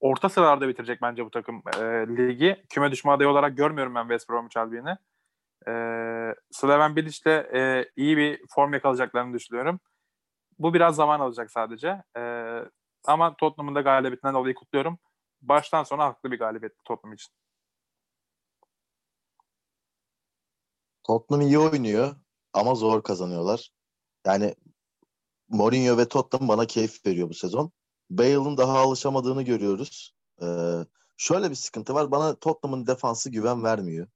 orta 0.00 0.28
sıralarda 0.28 0.68
bitirecek 0.68 1.02
bence 1.02 1.24
bu 1.24 1.30
takım 1.30 1.62
e, 1.80 1.82
ligi. 2.08 2.64
Küme 2.70 2.90
düşme 2.90 3.12
adayı 3.12 3.30
olarak 3.30 3.56
görmüyorum 3.56 3.94
ben 3.94 4.02
West 4.02 4.30
Bromwich 4.30 4.56
Albion'ı. 4.56 4.98
E, 5.68 5.72
Slaven 6.50 6.96
Bilic'le 6.96 7.26
e, 7.26 7.90
iyi 7.96 8.16
bir 8.16 8.40
form 8.50 8.72
yakalayacaklarını 8.72 9.34
düşünüyorum. 9.34 9.80
Bu 10.58 10.74
biraz 10.74 10.96
zaman 10.96 11.20
alacak 11.20 11.50
sadece. 11.50 12.02
E, 12.16 12.22
ama 13.06 13.36
Tottenham'ın 13.36 13.74
da 13.74 13.80
galibiyetinden 13.80 14.34
dolayı 14.34 14.54
kutluyorum. 14.54 14.98
Baştan 15.42 15.82
sona 15.82 16.04
haklı 16.04 16.30
bir 16.30 16.38
galibiyet 16.38 16.84
Tottenham 16.84 17.14
için. 17.14 17.34
Tottenham 21.02 21.40
iyi 21.40 21.58
oynuyor 21.58 22.16
ama 22.52 22.74
zor 22.74 23.02
kazanıyorlar. 23.02 23.72
Yani 24.26 24.54
Mourinho 25.48 25.98
ve 25.98 26.08
Tottenham 26.08 26.48
bana 26.48 26.66
keyif 26.66 27.06
veriyor 27.06 27.28
bu 27.28 27.34
sezon. 27.34 27.72
Bale'ın 28.10 28.56
daha 28.56 28.78
alışamadığını 28.78 29.42
görüyoruz. 29.42 30.14
Ee, 30.42 30.46
şöyle 31.16 31.50
bir 31.50 31.54
sıkıntı 31.54 31.94
var. 31.94 32.10
Bana 32.10 32.34
Tottenham'ın 32.34 32.86
defansı 32.86 33.30
güven 33.30 33.64
vermiyor. 33.64 34.08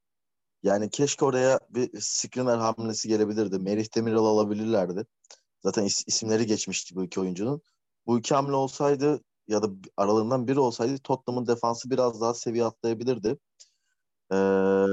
Yani 0.62 0.90
keşke 0.90 1.25
oraya 1.25 1.61
bir 1.71 2.00
Skriniar 2.00 2.59
hamlesi 2.59 3.09
gelebilirdi. 3.09 3.59
Merih 3.59 3.97
Demiral 3.97 4.26
alabilirlerdi. 4.26 5.06
Zaten 5.62 5.85
is- 5.85 6.04
isimleri 6.06 6.47
geçmişti 6.47 6.95
bu 6.95 7.04
iki 7.04 7.21
oyuncunun. 7.21 7.62
Bu 8.06 8.18
iki 8.18 8.35
hamle 8.35 8.54
olsaydı 8.54 9.21
ya 9.49 9.62
da 9.62 9.71
aralarından 9.97 10.49
biri 10.49 10.61
olsaydı 10.61 10.99
Tottenham'ın 10.99 11.47
defansı 11.47 11.91
biraz 11.91 12.21
daha 12.21 12.35
seviye 12.35 12.65
atlayabilirdi. 12.65 13.38
Ee, 14.33 14.87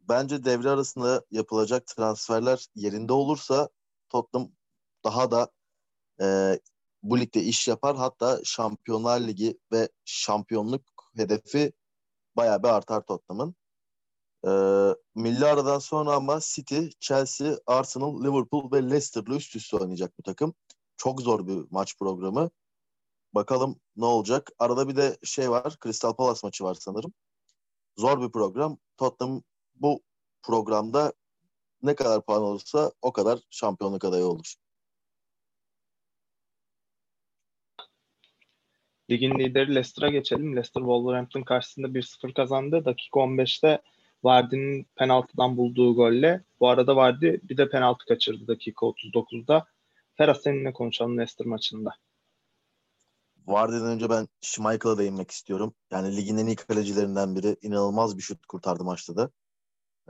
bence 0.00 0.44
devre 0.44 0.70
arasında 0.70 1.24
yapılacak 1.30 1.86
transferler 1.86 2.66
yerinde 2.74 3.12
olursa 3.12 3.68
Tottenham 4.08 4.50
daha 5.04 5.30
da 5.30 5.50
e, 6.20 6.58
bu 7.02 7.20
ligde 7.20 7.42
iş 7.42 7.68
yapar. 7.68 7.96
Hatta 7.96 8.40
Şampiyonlar 8.44 9.20
Ligi 9.20 9.58
ve 9.72 9.88
şampiyonluk 10.04 10.82
hedefi 11.16 11.72
bayağı 12.36 12.62
bir 12.62 12.68
artar 12.68 13.06
Tottenham'ın. 13.06 13.54
Ee, 14.46 14.94
milli 15.14 15.46
aradan 15.46 15.78
sonra 15.78 16.12
ama 16.12 16.40
City, 16.42 16.86
Chelsea, 17.00 17.56
Arsenal, 17.66 18.24
Liverpool 18.24 18.72
ve 18.72 18.82
Leicester'la 18.82 19.34
üst 19.34 19.56
üste 19.56 19.76
oynayacak 19.76 20.18
bu 20.18 20.22
takım. 20.22 20.54
Çok 20.96 21.22
zor 21.22 21.46
bir 21.46 21.64
maç 21.70 21.98
programı. 21.98 22.50
Bakalım 23.34 23.80
ne 23.96 24.04
olacak. 24.04 24.50
Arada 24.58 24.88
bir 24.88 24.96
de 24.96 25.18
şey 25.24 25.50
var. 25.50 25.76
Crystal 25.82 26.14
Palace 26.14 26.40
maçı 26.42 26.64
var 26.64 26.74
sanırım. 26.74 27.12
Zor 27.98 28.22
bir 28.22 28.32
program. 28.32 28.78
Tottenham 28.96 29.42
bu 29.74 30.02
programda 30.42 31.12
ne 31.82 31.94
kadar 31.94 32.24
puan 32.24 32.42
olursa 32.42 32.92
o 33.02 33.12
kadar 33.12 33.38
şampiyonluk 33.50 34.04
adayı 34.04 34.24
olur. 34.24 34.54
Ligin 39.10 39.38
lideri 39.38 39.74
Leicester'a 39.74 40.08
geçelim. 40.08 40.56
Leicester 40.56 40.80
Wolverhampton 40.80 41.42
karşısında 41.42 41.86
1-0 41.86 42.32
kazandı. 42.32 42.84
Dakika 42.84 43.20
15'te 43.20 43.82
Vardy'nin 44.24 44.86
penaltıdan 44.96 45.56
bulduğu 45.56 45.94
golle. 45.94 46.44
Bu 46.60 46.68
arada 46.68 46.96
Vardy 46.96 47.36
bir 47.42 47.56
de 47.56 47.68
penaltı 47.68 48.06
kaçırdı 48.06 48.46
dakika 48.46 48.86
39'da. 48.86 49.66
Ferhat 50.16 50.42
seninle 50.42 50.72
konuşalım 50.72 51.18
Leicester 51.18 51.46
maçında. 51.46 51.90
Vardy'den 53.46 53.86
önce 53.86 54.10
ben 54.10 54.28
Schmeichel'a 54.40 54.98
değinmek 54.98 55.30
istiyorum. 55.30 55.74
Yani 55.90 56.16
ligin 56.16 56.36
en 56.36 56.46
iyi 56.46 56.56
kalecilerinden 56.56 57.36
biri. 57.36 57.56
inanılmaz 57.62 58.16
bir 58.16 58.22
şut 58.22 58.46
kurtardı 58.46 58.84
maçta 58.84 59.16
da. 59.16 59.30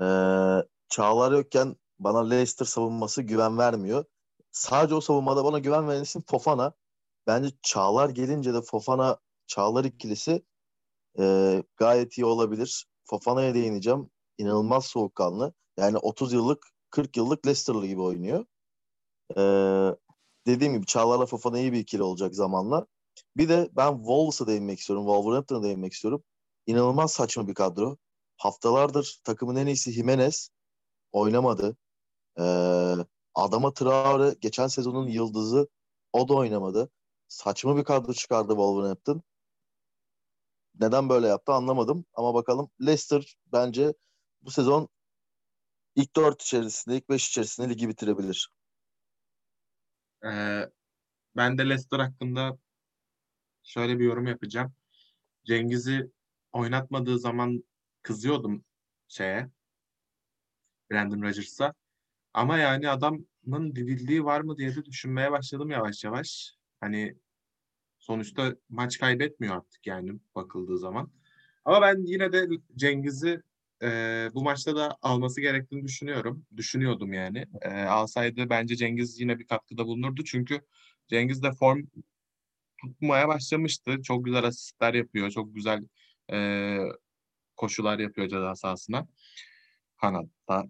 Ee, 0.00 0.68
Çağlar 0.88 1.32
yokken 1.32 1.76
bana 1.98 2.28
Leicester 2.28 2.66
savunması 2.66 3.22
güven 3.22 3.58
vermiyor. 3.58 4.04
Sadece 4.50 4.94
o 4.94 5.00
savunmada 5.00 5.44
bana 5.44 5.58
güven 5.58 5.88
veren 5.88 6.02
isim 6.02 6.22
Fofana. 6.26 6.72
Bence 7.26 7.50
Çağlar 7.62 8.08
gelince 8.08 8.54
de 8.54 8.62
Fofana 8.62 9.18
Çağlar 9.46 9.84
ikilisi 9.84 10.44
e, 11.18 11.62
gayet 11.76 12.18
iyi 12.18 12.24
olabilir. 12.24 12.86
Fofana'ya 13.04 13.54
değineceğim. 13.54 14.10
İnanılmaz 14.38 14.86
soğukkanlı. 14.86 15.52
Yani 15.76 15.98
30 15.98 16.32
yıllık 16.32 16.66
40 16.90 17.16
yıllık 17.16 17.46
Leicester'lı 17.46 17.86
gibi 17.86 18.00
oynuyor. 18.00 18.46
Ee, 19.36 19.90
dediğim 20.46 20.74
gibi 20.74 20.86
Çağlar'la 20.86 21.26
Fofana 21.26 21.58
iyi 21.58 21.72
bir 21.72 21.78
ikili 21.78 22.02
olacak 22.02 22.34
zamanla. 22.34 22.86
Bir 23.36 23.48
de 23.48 23.70
ben 23.72 23.96
Wolves'a 23.96 24.46
değinmek 24.46 24.78
istiyorum. 24.80 25.06
Wolverhampton'a 25.06 25.62
değinmek 25.62 25.92
istiyorum. 25.92 26.24
İnanılmaz 26.66 27.12
saçma 27.12 27.48
bir 27.48 27.54
kadro. 27.54 27.96
Haftalardır 28.36 29.20
takımın 29.24 29.56
en 29.56 29.66
iyisi 29.66 29.92
Jimenez 29.92 30.50
oynamadı. 31.12 31.76
Ee, 32.38 32.94
Adama 33.34 33.74
Traore 33.74 34.34
geçen 34.40 34.66
sezonun 34.66 35.08
yıldızı 35.08 35.68
o 36.12 36.28
da 36.28 36.34
oynamadı. 36.34 36.90
Saçma 37.28 37.76
bir 37.76 37.84
kadro 37.84 38.12
çıkardı 38.12 38.48
Wolverhampton. 38.48 39.22
Neden 40.80 41.08
böyle 41.08 41.26
yaptı 41.26 41.52
anlamadım. 41.52 42.04
Ama 42.14 42.34
bakalım 42.34 42.70
Leicester 42.80 43.36
bence 43.52 43.94
bu 44.42 44.50
sezon 44.50 44.88
ilk 45.96 46.16
dört 46.16 46.42
içerisinde, 46.42 46.96
ilk 46.96 47.08
beş 47.10 47.28
içerisinde 47.28 47.68
ligi 47.68 47.88
bitirebilir. 47.88 48.50
Ee, 50.24 50.70
ben 51.36 51.58
de 51.58 51.68
Leicester 51.68 51.98
hakkında 51.98 52.58
şöyle 53.62 53.98
bir 53.98 54.04
yorum 54.04 54.26
yapacağım. 54.26 54.72
Cengiz'i 55.44 56.10
oynatmadığı 56.52 57.18
zaman 57.18 57.64
kızıyordum 58.02 58.64
şeye 59.08 59.50
Brandon 60.90 61.22
Rodgers'a. 61.22 61.74
Ama 62.34 62.58
yani 62.58 62.88
adamın 62.88 63.28
bir 63.74 63.86
var 64.24 64.40
mı 64.40 64.56
diye 64.56 64.76
de 64.76 64.84
düşünmeye 64.84 65.32
başladım 65.32 65.70
yavaş 65.70 66.04
yavaş. 66.04 66.56
Hani 66.80 67.18
sonuçta 67.98 68.56
maç 68.68 68.98
kaybetmiyor 68.98 69.56
artık 69.56 69.86
yani 69.86 70.20
bakıldığı 70.34 70.78
zaman. 70.78 71.12
Ama 71.64 71.82
ben 71.82 72.06
yine 72.06 72.32
de 72.32 72.48
Cengiz'i 72.76 73.42
e, 73.84 74.30
bu 74.34 74.42
maçta 74.42 74.76
da 74.76 74.98
alması 75.02 75.40
gerektiğini 75.40 75.84
düşünüyorum. 75.84 76.46
Düşünüyordum 76.56 77.12
yani. 77.12 77.46
E, 77.62 77.68
alsaydı 77.70 78.50
bence 78.50 78.76
Cengiz 78.76 79.20
yine 79.20 79.38
bir 79.38 79.46
katkıda 79.46 79.86
bulunurdu. 79.86 80.24
Çünkü 80.24 80.60
Cengiz 81.08 81.42
de 81.42 81.52
form 81.52 81.82
tutmaya 82.82 83.28
başlamıştı. 83.28 84.02
Çok 84.02 84.24
güzel 84.24 84.44
asistler 84.44 84.94
yapıyor. 84.94 85.30
Çok 85.30 85.54
güzel 85.54 85.88
e, 86.32 86.78
koşular 87.56 87.98
yapıyor 87.98 88.28
ceza 88.28 88.54
sahasına. 88.54 89.08
Kanatta. 90.00 90.64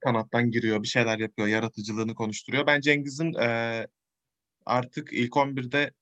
Kanattan 0.00 0.50
giriyor. 0.50 0.82
Bir 0.82 0.88
şeyler 0.88 1.18
yapıyor. 1.18 1.48
Yaratıcılığını 1.48 2.14
konuşturuyor. 2.14 2.66
Ben 2.66 2.80
Cengiz'in 2.80 3.34
e, 3.34 3.86
artık 4.66 5.12
ilk 5.12 5.36
11'de 5.36 5.92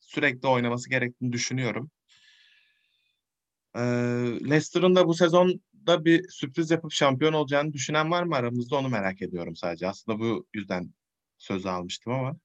sürekli 0.00 0.48
oynaması 0.48 0.90
gerektiğini 0.90 1.32
düşünüyorum. 1.32 1.90
Leicester'ın 4.50 4.96
da 4.96 5.08
bu 5.08 5.14
sezonda 5.86 6.04
bir 6.04 6.28
sürpriz 6.28 6.70
yapıp 6.70 6.92
şampiyon 6.92 7.32
olacağını 7.32 7.72
düşünen 7.72 8.10
var 8.10 8.22
mı 8.22 8.36
aramızda 8.36 8.76
onu 8.76 8.88
merak 8.88 9.22
ediyorum 9.22 9.56
sadece. 9.56 9.88
Aslında 9.88 10.18
bu 10.18 10.46
yüzden 10.54 10.90
sözü 11.38 11.68
almıştım 11.68 12.12
ama. 12.12 12.36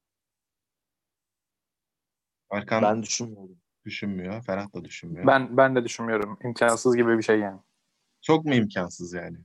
Erkan 2.51 2.83
ben 2.83 3.03
düşünmüyorum. 3.03 3.57
Düşünmüyor. 3.85 4.43
Ferhat 4.43 4.73
da 4.73 4.85
düşünmüyor. 4.85 5.27
Ben 5.27 5.57
ben 5.57 5.75
de 5.75 5.83
düşünmüyorum. 5.83 6.37
İmkansız 6.43 6.95
gibi 6.95 7.17
bir 7.17 7.23
şey 7.23 7.39
yani. 7.39 7.59
Çok 8.21 8.45
mu 8.45 8.53
imkansız 8.53 9.13
yani? 9.13 9.37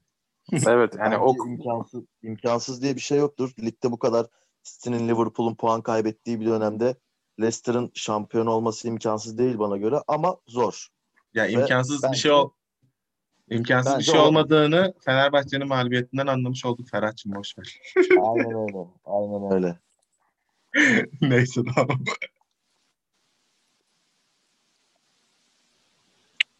evet 0.67 0.95
yani 0.99 1.17
o 1.17 1.47
imkansız 1.47 2.05
imkansız 2.23 2.83
diye 2.83 2.95
bir 2.95 3.00
şey 3.00 3.19
yoktur. 3.19 3.53
Ligde 3.59 3.91
bu 3.93 3.99
kadar 3.99 4.26
City'nin 4.62 5.09
Liverpool'un 5.09 5.55
puan 5.55 5.83
kaybettiği 5.83 6.41
bir 6.41 6.47
dönemde 6.47 6.97
Leicester'ın 7.41 7.91
şampiyon 7.95 8.47
olması 8.47 8.88
imkansız 8.88 9.38
değil 9.38 9.59
bana 9.59 9.76
göre 9.76 9.97
ama 10.09 10.37
zor. 10.47 10.88
Ya 11.35 11.47
imkansız 11.47 12.05
Ve 12.05 12.12
bir 12.12 12.17
şey 12.17 12.33
ol 12.33 12.50
imkansız 13.50 13.99
bir 13.99 14.05
şey 14.05 14.21
olmadığını 14.21 14.95
Fenerbahçe'nin 15.05 15.69
mağlubiyetinden 15.69 16.26
anlamış 16.26 16.65
olduk 16.65 16.88
Ferhat'cığım 16.91 17.35
boş 17.35 17.59
ver. 17.59 17.79
Aynen 17.97 18.47
öyle. 18.47 18.88
Aynen 19.05 19.53
öyle. 19.53 19.79
Neyse 21.21 21.61
tamam. 21.75 21.99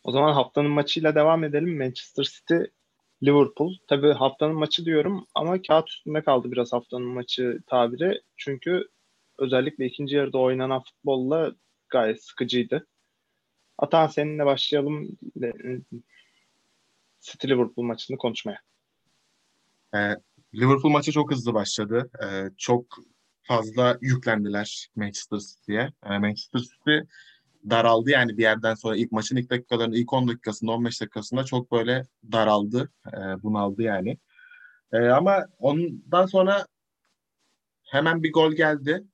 O 0.05 0.13
zaman 0.13 0.33
haftanın 0.33 0.71
maçıyla 0.71 1.15
devam 1.15 1.45
edelim. 1.45 1.79
Manchester 1.79 2.25
City 2.25 2.57
Liverpool. 3.23 3.75
Tabii 3.89 4.13
haftanın 4.13 4.55
maçı 4.55 4.85
diyorum 4.85 5.27
ama 5.35 5.63
kağıt 5.63 5.89
üstünde 5.89 6.23
kaldı 6.23 6.53
biraz 6.53 6.73
haftanın 6.73 7.07
maçı 7.07 7.61
tabiri. 7.67 8.23
Çünkü 8.37 8.89
özellikle 9.39 9.87
ikinci 9.87 10.17
yarıda 10.17 10.39
oynanan 10.39 10.83
futbolla 10.83 11.53
gayet 11.89 12.25
sıkıcıydı. 12.25 12.87
Atan 13.79 14.07
seninle 14.07 14.47
başlayalım. 14.47 15.19
City 17.21 17.49
Liverpool 17.49 17.85
maçını 17.87 18.17
konuşmaya. 18.17 18.61
Ee, 19.95 20.17
Liverpool 20.55 20.93
maçı 20.93 21.13
çok 21.13 21.31
hızlı 21.31 21.55
başladı. 21.55 22.11
Ee, 22.25 22.51
çok 22.57 22.87
fazla 23.43 23.99
yüklendiler 24.01 24.89
Manchester 24.97 25.39
City'ye. 25.39 25.93
Ee, 26.07 26.19
Manchester 26.19 26.61
City 26.61 26.99
daraldı 27.71 28.11
yani 28.11 28.39
bir 28.39 28.43
yerden 28.43 28.75
sonra 28.75 28.97
ilk 28.97 29.13
maçın 29.13 29.37
ilk 29.37 29.51
dakikalarında, 29.51 29.97
ilk 29.97 30.13
10 30.13 30.29
dakikasında, 30.29 30.73
15 30.73 31.01
dakikasında 31.01 31.45
çok 31.45 31.73
böyle 31.73 32.03
daraldı, 32.33 32.93
e, 33.07 33.43
bunaldı 33.43 33.83
yani. 33.83 34.19
E, 34.93 34.99
ama 34.99 35.47
ondan 35.59 36.27
sonra 36.27 36.67
hemen 37.85 38.23
bir 38.23 38.33
gol 38.33 38.53
geldi. 38.53 39.05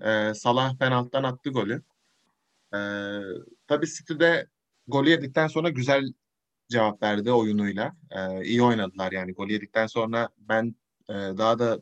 E, 0.00 0.34
Salah 0.34 0.76
penaltıdan 0.78 1.22
attı 1.22 1.50
golü. 1.50 1.82
E, 2.74 2.80
tabii 3.66 3.86
City'de 3.86 4.46
golü 4.86 5.10
yedikten 5.10 5.46
sonra 5.46 5.68
güzel 5.68 6.12
cevap 6.68 7.02
verdi 7.02 7.32
oyunuyla. 7.32 7.92
E, 8.10 8.44
iyi 8.44 8.62
oynadılar 8.62 9.12
yani 9.12 9.32
golü 9.32 9.52
yedikten 9.52 9.86
sonra 9.86 10.28
ben 10.38 10.74
e, 11.10 11.14
daha 11.14 11.58
da 11.58 11.78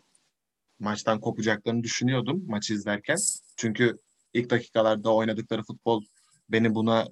maçtan 0.78 1.20
kopacaklarını 1.20 1.82
düşünüyordum 1.82 2.44
maçı 2.46 2.74
izlerken. 2.74 3.16
Çünkü 3.56 3.96
ilk 4.34 4.50
dakikalarda 4.50 5.14
oynadıkları 5.14 5.62
futbol 5.62 6.02
beni 6.48 6.74
buna 6.74 7.08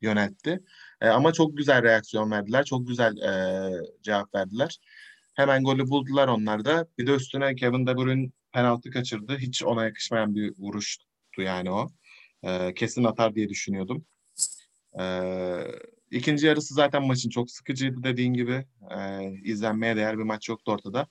yöneltti. 0.00 0.60
E, 1.00 1.08
ama 1.08 1.32
çok 1.32 1.56
güzel 1.56 1.82
reaksiyon 1.82 2.30
verdiler. 2.30 2.64
Çok 2.64 2.88
güzel 2.88 3.16
e, 3.16 3.32
cevap 4.02 4.34
verdiler. 4.34 4.78
Hemen 5.34 5.64
golü 5.64 5.88
buldular 5.90 6.28
onlar 6.28 6.64
da. 6.64 6.86
Bir 6.98 7.06
de 7.06 7.14
üstüne 7.14 7.54
Kevin 7.54 7.86
De 7.86 7.96
Bruyne 7.96 8.30
penaltı 8.52 8.90
kaçırdı. 8.90 9.38
Hiç 9.38 9.64
ona 9.64 9.84
yakışmayan 9.84 10.34
bir 10.34 10.52
vuruştu 10.58 11.04
yani 11.38 11.70
o. 11.70 11.88
E, 12.42 12.74
kesin 12.74 13.04
atar 13.04 13.34
diye 13.34 13.48
düşünüyordum. 13.48 14.04
E, 15.00 15.02
ikinci 16.14 16.46
yarısı 16.46 16.74
zaten 16.74 17.06
maçın 17.06 17.30
çok 17.30 17.50
sıkıcıydı 17.50 18.02
dediğin 18.02 18.34
gibi. 18.34 18.64
E, 18.98 19.30
izlenmeye 19.42 19.96
değer 19.96 20.18
bir 20.18 20.22
maç 20.22 20.48
yoktu 20.48 20.72
ortada. 20.72 21.06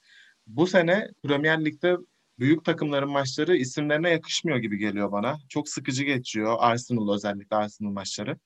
Bu 0.48 0.67
sene 0.67 1.10
Premier 1.24 1.65
Lig'de 1.65 1.98
büyük 2.39 2.65
takımların 2.65 3.10
maçları 3.10 3.57
isimlerine 3.57 4.10
yakışmıyor 4.10 4.57
gibi 4.57 4.77
geliyor 4.77 5.12
bana. 5.12 5.38
Çok 5.50 5.69
sıkıcı 5.69 6.03
geçiyor. 6.03 6.55
Arsenal 6.60 7.13
özellikle 7.13 7.55
Arsenal 7.55 7.91
maçları. 7.91 8.39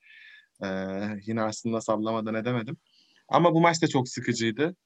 Ee, 0.64 0.68
yine 1.26 1.42
Arsenal'a 1.42 1.80
sablamadan 1.80 2.34
edemedim. 2.34 2.76
Ama 3.28 3.54
bu 3.54 3.60
maç 3.60 3.82
da 3.82 3.88
çok 3.88 4.08
sıkıcıydı. 4.08 4.76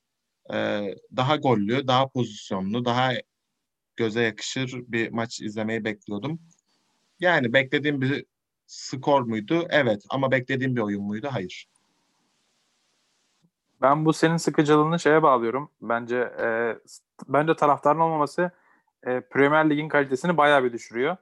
Ee, 0.55 0.95
daha 1.17 1.37
gollü, 1.37 1.87
daha 1.87 2.09
pozisyonlu, 2.09 2.85
daha 2.85 3.13
göze 3.97 4.23
yakışır 4.23 4.73
bir 4.89 5.11
maç 5.11 5.41
izlemeyi 5.41 5.85
bekliyordum. 5.85 6.41
Yani 7.21 7.53
beklediğim 7.53 8.01
bir 8.01 8.25
skor 8.73 9.23
muydu? 9.23 9.67
Evet. 9.71 10.03
Ama 10.11 10.31
beklediğim 10.31 10.77
bir 10.77 10.81
oyun 10.81 11.03
muydu? 11.03 11.29
Hayır. 11.31 11.69
Ben 13.83 14.05
bu 14.05 14.13
senin 14.13 14.37
sıkıcılığını 14.37 15.01
şeye 15.01 15.23
bağlıyorum. 15.23 15.71
Bence 15.83 16.17
e, 16.41 16.79
bence 17.29 17.57
taraftarın 17.57 18.01
olmaması 18.01 18.51
e, 19.07 19.21
Premier 19.21 19.71
Lig'in 19.71 19.89
kalitesini 19.89 20.37
bayağı 20.37 20.65
bir 20.65 20.73
düşürüyor. 20.73 21.17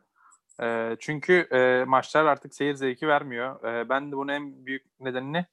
E, 0.62 0.96
çünkü 1.00 1.48
e, 1.52 1.84
maçlar 1.84 2.24
artık 2.24 2.54
seyir 2.54 2.74
zevki 2.74 3.08
vermiyor. 3.08 3.64
E, 3.64 3.88
ben 3.88 4.12
de 4.12 4.16
bunun 4.16 4.32
en 4.32 4.66
büyük 4.66 4.86
nedenini 5.00 5.46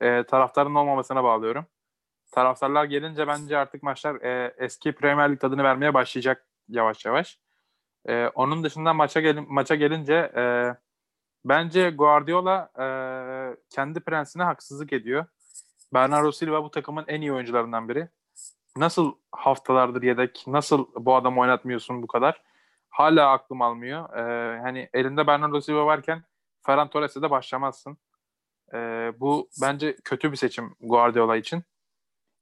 e, 0.00 0.24
taraftarın 0.24 0.74
olmamasına 0.74 1.24
bağlıyorum. 1.24 1.66
Taraftarlar 2.32 2.84
gelince 2.84 3.26
bence 3.26 3.58
artık 3.58 3.82
maçlar 3.82 4.14
e, 4.14 4.54
eski 4.58 4.92
Premier 4.92 5.32
Lig 5.32 5.40
tadını 5.40 5.64
vermeye 5.64 5.94
başlayacak 5.94 6.46
yavaş 6.68 7.04
yavaş. 7.04 7.38
E, 8.08 8.28
onun 8.28 8.64
dışında 8.64 8.92
maça 8.92 9.20
gelin 9.20 9.46
maça 9.48 9.74
gelince 9.74 10.32
e, 10.36 10.74
bence 11.44 11.90
Guardiola 11.90 12.70
e, 12.78 12.86
kendi 13.70 14.00
prensine 14.00 14.42
haksızlık 14.42 14.92
ediyor. 14.92 15.26
Bernardo 15.94 16.32
Silva 16.32 16.64
bu 16.64 16.70
takımın 16.70 17.04
en 17.08 17.20
iyi 17.20 17.32
oyuncularından 17.32 17.88
biri. 17.88 18.08
Nasıl 18.76 19.14
haftalardır 19.32 20.02
yedek, 20.02 20.44
nasıl 20.46 20.86
bu 20.96 21.16
adamı 21.16 21.40
oynatmıyorsun 21.40 22.02
bu 22.02 22.06
kadar? 22.06 22.42
Hala 22.90 23.30
aklım 23.30 23.62
almıyor. 23.62 24.16
Ee, 24.16 24.60
hani 24.60 24.88
elinde 24.92 25.26
Bernardo 25.26 25.60
Silva 25.60 25.86
varken 25.86 26.22
Ferran 26.66 26.90
Torres'e 26.90 27.22
de 27.22 27.30
başlamazsın. 27.30 27.98
Ee, 28.74 29.12
bu 29.20 29.48
bence 29.62 29.96
kötü 30.04 30.32
bir 30.32 30.36
seçim 30.36 30.74
Guardiola 30.80 31.36
için. 31.36 31.62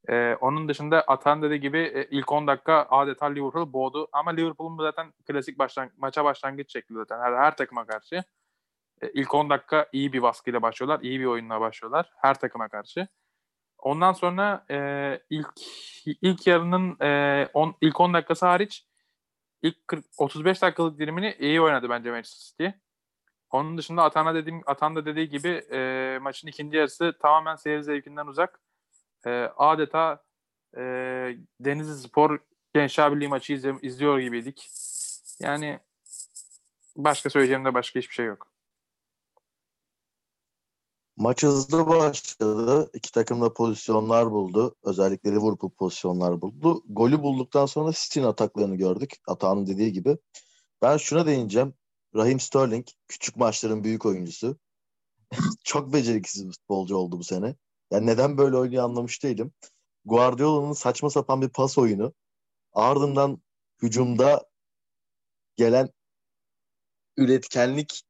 Ee, 0.08 0.36
onun 0.40 0.68
dışında 0.68 1.00
Atan 1.00 1.42
dediği 1.42 1.60
gibi 1.60 1.78
e, 1.78 2.04
ilk 2.10 2.32
10 2.32 2.46
dakika 2.46 2.86
adeta 2.90 3.26
Liverpool 3.26 3.72
boğdu. 3.72 4.08
Ama 4.12 4.30
Liverpool'un 4.30 4.78
zaten 4.78 5.12
klasik 5.26 5.58
başlang 5.58 5.90
maça 5.96 6.24
başlangıç 6.24 6.72
şekli 6.72 6.94
zaten 6.94 7.20
her, 7.20 7.32
her 7.32 7.56
takıma 7.56 7.86
karşı. 7.86 8.24
E, 9.02 9.08
ilk 9.14 9.34
10 9.34 9.50
dakika 9.50 9.88
iyi 9.92 10.12
bir 10.12 10.22
baskıyla 10.22 10.62
başlıyorlar. 10.62 11.00
iyi 11.00 11.20
bir 11.20 11.24
oyunla 11.24 11.60
başlıyorlar. 11.60 12.10
Her 12.16 12.40
takıma 12.40 12.68
karşı. 12.68 13.08
Ondan 13.78 14.12
sonra 14.12 14.66
e, 14.70 15.20
ilk 15.30 15.48
ilk 16.06 16.46
yarının 16.46 17.00
e, 17.00 17.48
on, 17.54 17.74
ilk 17.80 18.00
10 18.00 18.14
dakikası 18.14 18.46
hariç 18.46 18.86
ilk 19.62 19.88
40, 19.88 20.04
35 20.18 20.62
dakikalık 20.62 20.98
dilimini 20.98 21.36
iyi 21.38 21.60
oynadı 21.60 21.90
bence 21.90 22.10
Manchester 22.10 22.46
City. 22.46 22.78
Onun 23.50 23.78
dışında 23.78 24.02
Atan'a 24.02 24.34
dediğim 24.34 24.62
Atan 24.66 24.96
da 24.96 25.06
dediği 25.06 25.28
gibi 25.28 25.48
e, 25.72 26.18
maçın 26.22 26.48
ikinci 26.48 26.76
yarısı 26.76 27.14
tamamen 27.22 27.56
seyir 27.56 27.80
zevkinden 27.80 28.26
uzak. 28.26 28.60
E, 29.26 29.30
adeta 29.56 30.24
e, 30.76 30.80
Denizli 31.60 32.08
Spor 32.08 32.38
Gençler 32.74 33.14
Birliği 33.14 33.28
maçı 33.28 33.52
izle, 33.52 33.74
izliyor 33.82 34.18
gibiydik. 34.18 34.70
Yani 35.40 35.80
başka 36.96 37.30
söyleyeceğim 37.30 37.64
de 37.64 37.74
başka 37.74 38.00
hiçbir 38.00 38.14
şey 38.14 38.26
yok. 38.26 38.51
Maç 41.16 41.42
hızlı 41.42 41.86
başladı. 41.86 42.90
İki 42.94 43.12
takım 43.12 43.40
da 43.40 43.52
pozisyonlar 43.52 44.30
buldu. 44.30 44.76
Özellikle 44.82 45.30
Liverpool 45.30 45.70
pozisyonlar 45.70 46.40
buldu. 46.42 46.82
Golü 46.88 47.22
bulduktan 47.22 47.66
sonra 47.66 47.92
City'nin 47.92 48.26
ataklarını 48.26 48.76
gördük. 48.76 49.16
Atağının 49.28 49.66
dediği 49.66 49.92
gibi. 49.92 50.18
Ben 50.82 50.96
şuna 50.96 51.26
değineceğim. 51.26 51.74
Raheem 52.14 52.40
Sterling 52.40 52.86
küçük 53.08 53.36
maçların 53.36 53.84
büyük 53.84 54.06
oyuncusu. 54.06 54.58
Çok 55.64 55.92
beceriksiz 55.92 56.48
bir 56.48 56.52
futbolcu 56.52 56.96
oldu 56.96 57.18
bu 57.18 57.24
sene. 57.24 57.56
Yani 57.90 58.06
neden 58.06 58.38
böyle 58.38 58.56
oynuyor 58.56 58.84
anlamış 58.84 59.22
değilim. 59.24 59.52
Guardiola'nın 60.04 60.72
saçma 60.72 61.10
sapan 61.10 61.42
bir 61.42 61.48
pas 61.48 61.78
oyunu. 61.78 62.14
Ardından 62.72 63.42
hücumda 63.82 64.50
gelen 65.56 65.90
üretkenlik 67.16 68.02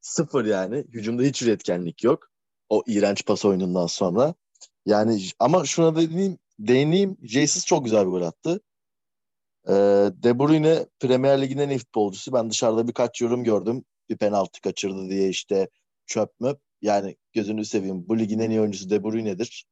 sıfır 0.00 0.44
yani. 0.44 0.76
Hücumda 0.76 1.22
hiç 1.22 1.42
üretkenlik 1.42 2.04
yok. 2.04 2.31
O 2.72 2.82
iğrenç 2.86 3.26
pas 3.26 3.44
oyunundan 3.44 3.86
sonra. 3.86 4.34
Yani 4.86 5.22
ama 5.38 5.64
şuna 5.64 5.96
değineyim, 5.96 6.38
değineyim. 6.58 7.16
Jesus 7.22 7.66
çok 7.66 7.84
güzel 7.84 8.06
bir 8.06 8.10
gol 8.10 8.22
attı. 8.22 8.60
Ee, 9.68 9.72
De 10.22 10.38
Bruyne 10.38 10.86
Premier 11.00 11.42
Lig'in 11.42 11.58
en 11.58 11.68
iyi 11.68 11.78
futbolcusu. 11.78 12.32
Ben 12.32 12.50
dışarıda 12.50 12.88
birkaç 12.88 13.20
yorum 13.20 13.44
gördüm. 13.44 13.84
Bir 14.10 14.16
penaltı 14.16 14.60
kaçırdı 14.60 15.08
diye 15.08 15.28
işte 15.28 15.68
çöp 16.06 16.40
mü? 16.40 16.56
Yani 16.82 17.16
gözünü 17.32 17.64
seveyim. 17.64 18.08
Bu 18.08 18.18
ligin 18.18 18.38
en 18.38 18.50
iyi 18.50 18.60
oyuncusu 18.60 18.90
De 18.90 19.04
Bruyne'dir. 19.04 19.66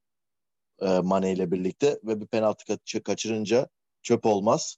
Ee, 0.81 0.98
Mane 0.98 1.33
ile 1.33 1.51
birlikte. 1.51 2.01
Ve 2.05 2.20
bir 2.20 2.27
penaltı 2.27 2.64
kaç- 2.64 3.03
kaçırınca 3.05 3.68
çöp 4.03 4.27
olmaz. 4.27 4.77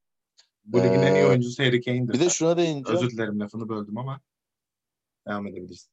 Bu 0.64 0.79
ligin 0.79 1.03
en 1.03 1.14
iyi 1.14 1.25
Ee, 1.25 1.27
oyuncusu 1.29 1.62
Harry 1.62 1.81
Kane'dir. 1.81 2.12
Bir 2.12 2.20
de 2.20 2.29
şuna 2.29 2.57
değineceğim. 2.57 2.99
Özür 2.99 3.11
dilerim 3.11 3.40
lafını 3.40 3.68
böldüm 3.68 3.99
ama 3.99 4.20
devam 5.29 5.47
edebilirsin. 5.47 5.91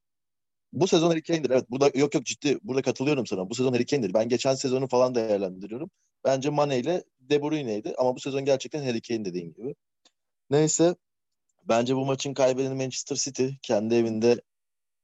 Bu 0.73 0.87
sezon 0.87 1.09
Harry 1.09 1.23
Kane'dir. 1.23 1.49
Evet 1.49 1.71
burada 1.71 1.91
yok 1.95 2.15
yok 2.15 2.25
ciddi 2.25 2.59
burada 2.63 2.81
katılıyorum 2.81 3.27
sana. 3.27 3.49
Bu 3.49 3.55
sezon 3.55 3.73
Harry 3.73 3.85
Kane'dir. 3.85 4.13
Ben 4.13 4.29
geçen 4.29 4.55
sezonu 4.55 4.87
falan 4.87 5.15
değerlendiriyorum. 5.15 5.91
Bence 6.25 6.49
Mane 6.49 6.79
ile 6.79 7.03
De 7.19 7.41
Bruyne'ydi 7.43 7.93
ama 7.97 8.15
bu 8.15 8.19
sezon 8.19 8.45
gerçekten 8.45 8.83
Harry 8.83 9.01
Kane 9.01 9.25
dediğin 9.25 9.53
gibi. 9.53 9.75
Neyse 10.49 10.95
bence 11.63 11.95
bu 11.95 12.05
maçın 12.05 12.33
kaybedeni 12.33 12.75
Manchester 12.75 13.15
City. 13.15 13.47
Kendi 13.61 13.95
evinde 13.95 14.41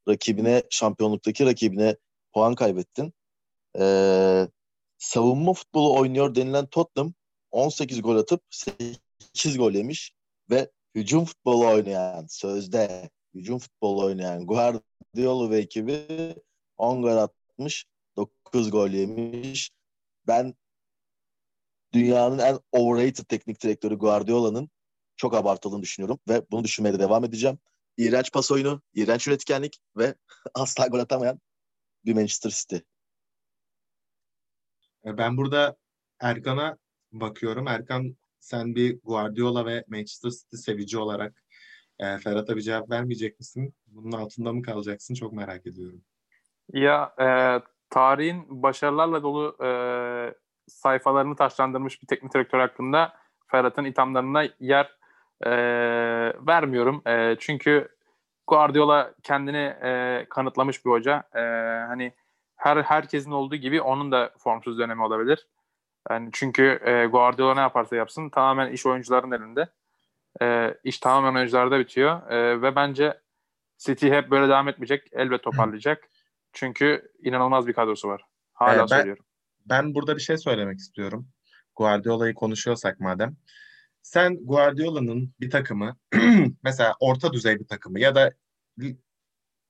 rakibine 0.08 0.62
şampiyonluktaki 0.70 1.46
rakibine 1.46 1.96
puan 2.32 2.54
kaybettin. 2.54 3.12
Ee, 3.78 4.48
savunma 4.98 5.52
futbolu 5.52 5.94
oynuyor 6.00 6.34
denilen 6.34 6.66
Tottenham 6.66 7.14
18 7.50 8.02
gol 8.02 8.16
atıp 8.16 8.42
8 8.50 9.58
gol 9.58 9.72
yemiş 9.72 10.12
ve 10.50 10.70
hücum 10.94 11.24
futbolu 11.24 11.66
oynayan 11.66 12.26
sözde 12.28 13.10
hücum 13.36 13.58
futbolu 13.58 14.04
oynayan 14.04 14.46
Guardiola 14.46 15.50
ve 15.50 15.58
ekibi 15.58 16.06
10 16.76 17.02
gol 17.02 17.16
atmış 17.16 17.86
9 18.16 18.70
gol 18.70 18.88
yemiş. 18.88 19.70
Ben 20.26 20.54
dünyanın 21.92 22.38
en 22.38 22.58
overrated 22.72 23.24
teknik 23.24 23.62
direktörü 23.62 23.98
Guardiola'nın 23.98 24.70
çok 25.16 25.34
abartıldığını 25.34 25.82
düşünüyorum 25.82 26.18
ve 26.28 26.42
bunu 26.50 26.64
düşünmeye 26.64 26.94
de 26.94 26.98
devam 26.98 27.24
edeceğim. 27.24 27.58
İğrenç 27.96 28.32
pas 28.32 28.50
oyunu, 28.50 28.82
iğrenç 28.94 29.28
üretkenlik 29.28 29.78
ve 29.96 30.14
asla 30.54 30.86
gol 30.86 30.98
atamayan 30.98 31.40
bir 32.04 32.14
Manchester 32.14 32.50
City. 32.50 32.76
E, 35.04 35.18
Ben 35.18 35.36
burada 35.36 35.76
Erkan'a 36.20 36.78
bakıyorum. 37.12 37.68
Erkan 37.68 38.16
sen 38.40 38.74
bir 38.74 39.00
Guardiola 39.00 39.66
ve 39.66 39.84
Manchester 39.88 40.30
City 40.30 40.56
sevici 40.56 40.98
olarak 40.98 41.44
e, 41.98 42.18
Ferhat'a 42.18 42.56
bir 42.56 42.60
cevap 42.60 42.90
vermeyecek 42.90 43.38
misin? 43.38 43.74
Bunun 43.86 44.12
altında 44.12 44.52
mı 44.52 44.62
kalacaksın? 44.62 45.14
Çok 45.14 45.32
merak 45.32 45.66
ediyorum. 45.66 46.00
Ya 46.72 47.14
e, 47.20 47.28
tarihin 47.90 48.62
başarılarla 48.62 49.22
dolu 49.22 49.56
e, 49.64 49.70
sayfalarını 50.66 51.36
taşlandırmış 51.36 52.02
bir 52.02 52.06
teknik 52.06 52.34
direktör 52.34 52.58
hakkında 52.58 53.12
Ferhat'ın 53.46 53.84
ithamlarına 53.84 54.44
yer 54.60 54.96
e, 55.40 55.50
vermiyorum. 56.46 57.02
E, 57.06 57.36
çünkü 57.40 57.88
Guardiola 58.46 59.14
kendini 59.22 59.74
e, 59.82 60.26
kanıtlamış 60.30 60.84
bir 60.84 60.90
hoca. 60.90 61.22
E, 61.34 61.40
hani 61.86 62.12
her 62.56 62.82
herkesin 62.82 63.30
olduğu 63.30 63.56
gibi 63.56 63.80
onun 63.80 64.12
da 64.12 64.32
formsuz 64.38 64.78
dönemi 64.78 65.02
olabilir. 65.02 65.46
Yani 66.10 66.30
çünkü 66.32 66.80
e, 66.84 67.06
Guardiola 67.06 67.54
ne 67.54 67.60
yaparsa 67.60 67.96
yapsın 67.96 68.28
tamamen 68.28 68.72
iş 68.72 68.86
oyuncuların 68.86 69.30
elinde. 69.30 69.68
E, 70.42 70.74
iş 70.84 70.98
tamamen 70.98 71.38
oyuncularda 71.38 71.78
bitiyor. 71.78 72.30
E, 72.30 72.62
ve 72.62 72.76
bence 72.76 73.20
City 73.78 74.08
hep 74.08 74.30
böyle 74.30 74.48
devam 74.48 74.68
etmeyecek. 74.68 75.08
Elbet 75.12 75.42
toparlayacak. 75.42 76.08
Çünkü 76.52 77.12
inanılmaz 77.22 77.66
bir 77.66 77.72
kadrosu 77.72 78.08
var. 78.08 78.22
Hala 78.52 78.74
Ee, 78.76 78.78
ben- 78.78 78.86
söylüyorum. 78.86 79.24
Ben 79.66 79.94
burada 79.94 80.16
bir 80.16 80.20
şey 80.20 80.38
söylemek 80.38 80.78
istiyorum. 80.78 81.28
Guardiola'yı 81.76 82.34
konuşuyorsak 82.34 83.00
madem. 83.00 83.36
Sen 84.02 84.36
Guardiola'nın 84.46 85.34
bir 85.40 85.50
takımı 85.50 85.96
mesela 86.62 86.94
orta 87.00 87.32
düzey 87.32 87.58
bir 87.58 87.66
takımı 87.66 88.00
ya 88.00 88.14
da 88.14 88.32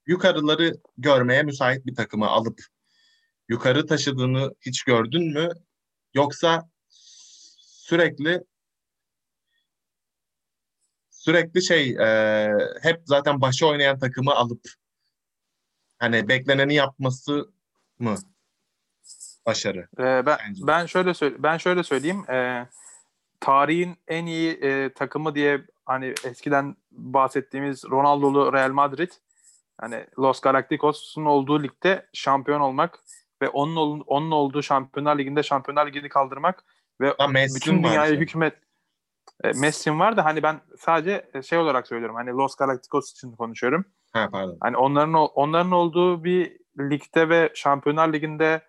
yukarıları 0.06 0.72
görmeye 0.98 1.42
müsait 1.42 1.86
bir 1.86 1.94
takımı 1.94 2.26
alıp 2.26 2.60
yukarı 3.48 3.86
taşıdığını 3.86 4.54
hiç 4.60 4.82
gördün 4.84 5.32
mü? 5.32 5.48
Yoksa 6.14 6.70
sürekli 7.88 8.44
sürekli 11.26 11.62
şey 11.62 11.90
e, 11.90 12.48
hep 12.82 13.00
zaten 13.04 13.40
başı 13.40 13.66
oynayan 13.66 13.98
takımı 13.98 14.34
alıp 14.34 14.60
hani 15.98 16.28
bekleneni 16.28 16.74
yapması 16.74 17.50
mı 17.98 18.14
başarı? 19.46 19.88
Ee, 19.98 20.26
ben 20.26 20.38
Bence. 20.48 20.62
ben 20.66 20.86
şöyle 20.86 21.14
söyle 21.14 21.36
ben 21.38 21.56
şöyle 21.58 21.82
söyleyeyim. 21.82 22.30
Ee, 22.30 22.66
tarihin 23.40 23.96
en 24.08 24.26
iyi 24.26 24.52
e, 24.52 24.92
takımı 24.92 25.34
diye 25.34 25.66
hani 25.84 26.14
eskiden 26.24 26.76
bahsettiğimiz 26.90 27.84
Ronaldo'lu 27.84 28.52
Real 28.52 28.70
Madrid 28.70 29.10
hani 29.78 30.06
Los 30.18 30.40
Galacticos'un 30.40 31.24
olduğu 31.24 31.62
ligde 31.62 32.06
şampiyon 32.12 32.60
olmak 32.60 32.98
ve 33.42 33.48
onun 33.48 34.00
onun 34.00 34.30
olduğu 34.30 34.62
Şampiyonlar 34.62 35.18
Ligi'nde 35.18 35.42
Şampiyonlar 35.42 35.86
Ligi'ni 35.86 36.08
kaldırmak 36.08 36.64
ve 37.00 37.14
bütün 37.54 37.82
dünyaya 37.82 38.14
hükmet 38.14 38.65
e, 39.44 39.52
Messi'nin 39.52 39.98
var 40.00 40.16
da 40.16 40.24
hani 40.24 40.42
ben 40.42 40.60
sadece 40.78 41.30
e, 41.34 41.42
şey 41.42 41.58
olarak 41.58 41.86
söylüyorum. 41.86 42.16
Hani 42.16 42.30
Los 42.30 42.56
Galacticos 42.56 43.10
için 43.12 43.32
konuşuyorum. 43.32 43.84
Ha 44.12 44.28
pardon. 44.32 44.56
Hani 44.60 44.76
onların 44.76 45.14
onların 45.14 45.72
olduğu 45.72 46.24
bir 46.24 46.58
ligde 46.78 47.28
ve 47.28 47.50
Şampiyonlar 47.54 48.12
Ligi'nde 48.12 48.62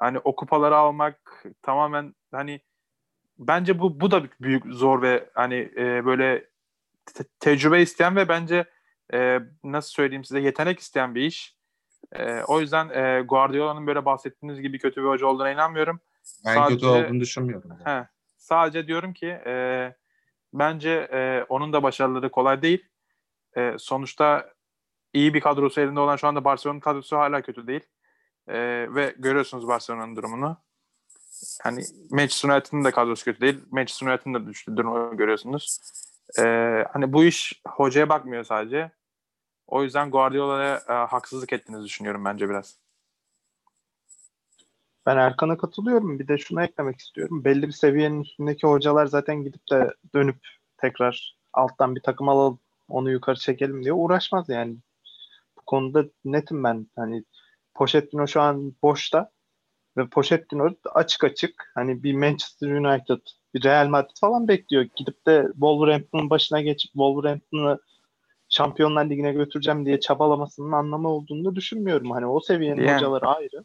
hani 0.00 0.18
o 0.18 0.36
kupaları 0.36 0.76
almak 0.76 1.44
tamamen 1.62 2.14
hani 2.32 2.60
bence 3.38 3.78
bu 3.78 4.00
bu 4.00 4.10
da 4.10 4.22
büyük 4.40 4.64
zor 4.66 5.02
ve 5.02 5.30
hani 5.34 5.72
e, 5.76 6.04
böyle 6.06 6.44
te- 7.14 7.24
tecrübe 7.40 7.82
isteyen 7.82 8.16
ve 8.16 8.28
bence 8.28 8.64
e, 9.12 9.40
nasıl 9.64 9.90
söyleyeyim 9.90 10.24
size 10.24 10.40
yetenek 10.40 10.78
isteyen 10.78 11.14
bir 11.14 11.22
iş. 11.22 11.56
E, 12.12 12.42
o 12.42 12.60
yüzden 12.60 12.88
e, 12.88 13.20
Guardiola'nın 13.22 13.86
böyle 13.86 14.04
bahsettiğiniz 14.04 14.60
gibi 14.60 14.78
kötü 14.78 15.02
bir 15.02 15.08
hoca 15.08 15.26
olduğuna 15.26 15.50
inanmıyorum. 15.50 16.00
Ben 16.46 16.54
Sadece- 16.54 16.74
kötü 16.74 16.86
olduğunu 16.86 17.20
düşünmüyorum. 17.20 17.70
He, 17.84 18.08
sadece 18.36 18.86
diyorum 18.86 19.12
ki 19.12 19.26
e, 19.46 19.94
bence 20.52 21.08
e, 21.12 21.44
onun 21.48 21.72
da 21.72 21.82
başarıları 21.82 22.30
kolay 22.30 22.62
değil. 22.62 22.84
E, 23.56 23.74
sonuçta 23.78 24.52
iyi 25.12 25.34
bir 25.34 25.40
kadrosu 25.40 25.80
elinde 25.80 26.00
olan 26.00 26.16
şu 26.16 26.28
anda 26.28 26.44
Barcelona'nın 26.44 26.80
kadrosu 26.80 27.16
hala 27.16 27.42
kötü 27.42 27.66
değil. 27.66 27.82
E, 28.48 28.58
ve 28.94 29.14
görüyorsunuz 29.18 29.68
Barcelona'nın 29.68 30.16
durumunu. 30.16 30.56
Hani 31.62 31.84
Manchester 32.10 32.48
United'ın 32.48 32.84
da 32.84 32.90
kadrosu 32.90 33.24
kötü 33.24 33.40
değil. 33.40 33.60
Manchester 33.70 34.06
United'ın 34.06 34.34
da 34.34 34.46
düştü 34.46 34.76
durumu 34.76 35.16
görüyorsunuz. 35.16 35.80
E, 36.38 36.42
hani 36.92 37.12
bu 37.12 37.24
iş 37.24 37.62
hocaya 37.68 38.08
bakmıyor 38.08 38.44
sadece. 38.44 38.90
O 39.66 39.82
yüzden 39.82 40.10
Guardiola'ya 40.10 40.82
e, 40.88 40.92
haksızlık 40.92 41.52
ettiğinizi 41.52 41.84
düşünüyorum 41.84 42.24
bence 42.24 42.48
biraz. 42.48 42.79
Ben 45.10 45.16
Erkan'a 45.16 45.56
katılıyorum. 45.56 46.18
Bir 46.18 46.28
de 46.28 46.38
şunu 46.38 46.62
eklemek 46.62 46.98
istiyorum. 46.98 47.44
Belli 47.44 47.66
bir 47.66 47.72
seviyenin 47.72 48.20
üstündeki 48.20 48.66
hocalar 48.66 49.06
zaten 49.06 49.44
gidip 49.44 49.70
de 49.70 49.94
dönüp 50.14 50.36
tekrar 50.78 51.36
alttan 51.52 51.96
bir 51.96 52.00
takım 52.00 52.28
alalım 52.28 52.58
onu 52.88 53.10
yukarı 53.10 53.36
çekelim 53.36 53.82
diye 53.82 53.92
uğraşmaz 53.92 54.48
yani. 54.48 54.76
Bu 55.56 55.62
konuda 55.66 56.04
netim 56.24 56.64
ben. 56.64 56.86
Hani 56.96 57.24
Pochettino 57.74 58.26
şu 58.26 58.40
an 58.40 58.74
boşta 58.82 59.30
ve 59.96 60.08
Pochettino 60.08 60.68
açık 60.94 61.24
açık 61.24 61.72
hani 61.74 62.02
bir 62.02 62.14
Manchester 62.14 62.68
United, 62.68 63.20
bir 63.54 63.64
Real 63.64 63.88
Madrid 63.88 64.16
falan 64.20 64.48
bekliyor. 64.48 64.86
Gidip 64.96 65.26
de 65.26 65.46
Wolverhampton'un 65.52 66.30
başına 66.30 66.60
geçip 66.60 66.92
Wolverhampton'ı 66.92 67.78
Şampiyonlar 68.48 69.10
Ligi'ne 69.10 69.32
götüreceğim 69.32 69.86
diye 69.86 70.00
çabalamasının 70.00 70.72
anlamı 70.72 71.08
olduğunu 71.08 71.54
düşünmüyorum. 71.56 72.10
Hani 72.10 72.26
o 72.26 72.40
seviyenin 72.40 72.82
Yani. 72.82 72.96
hocaları 72.96 73.26
ayrı 73.26 73.64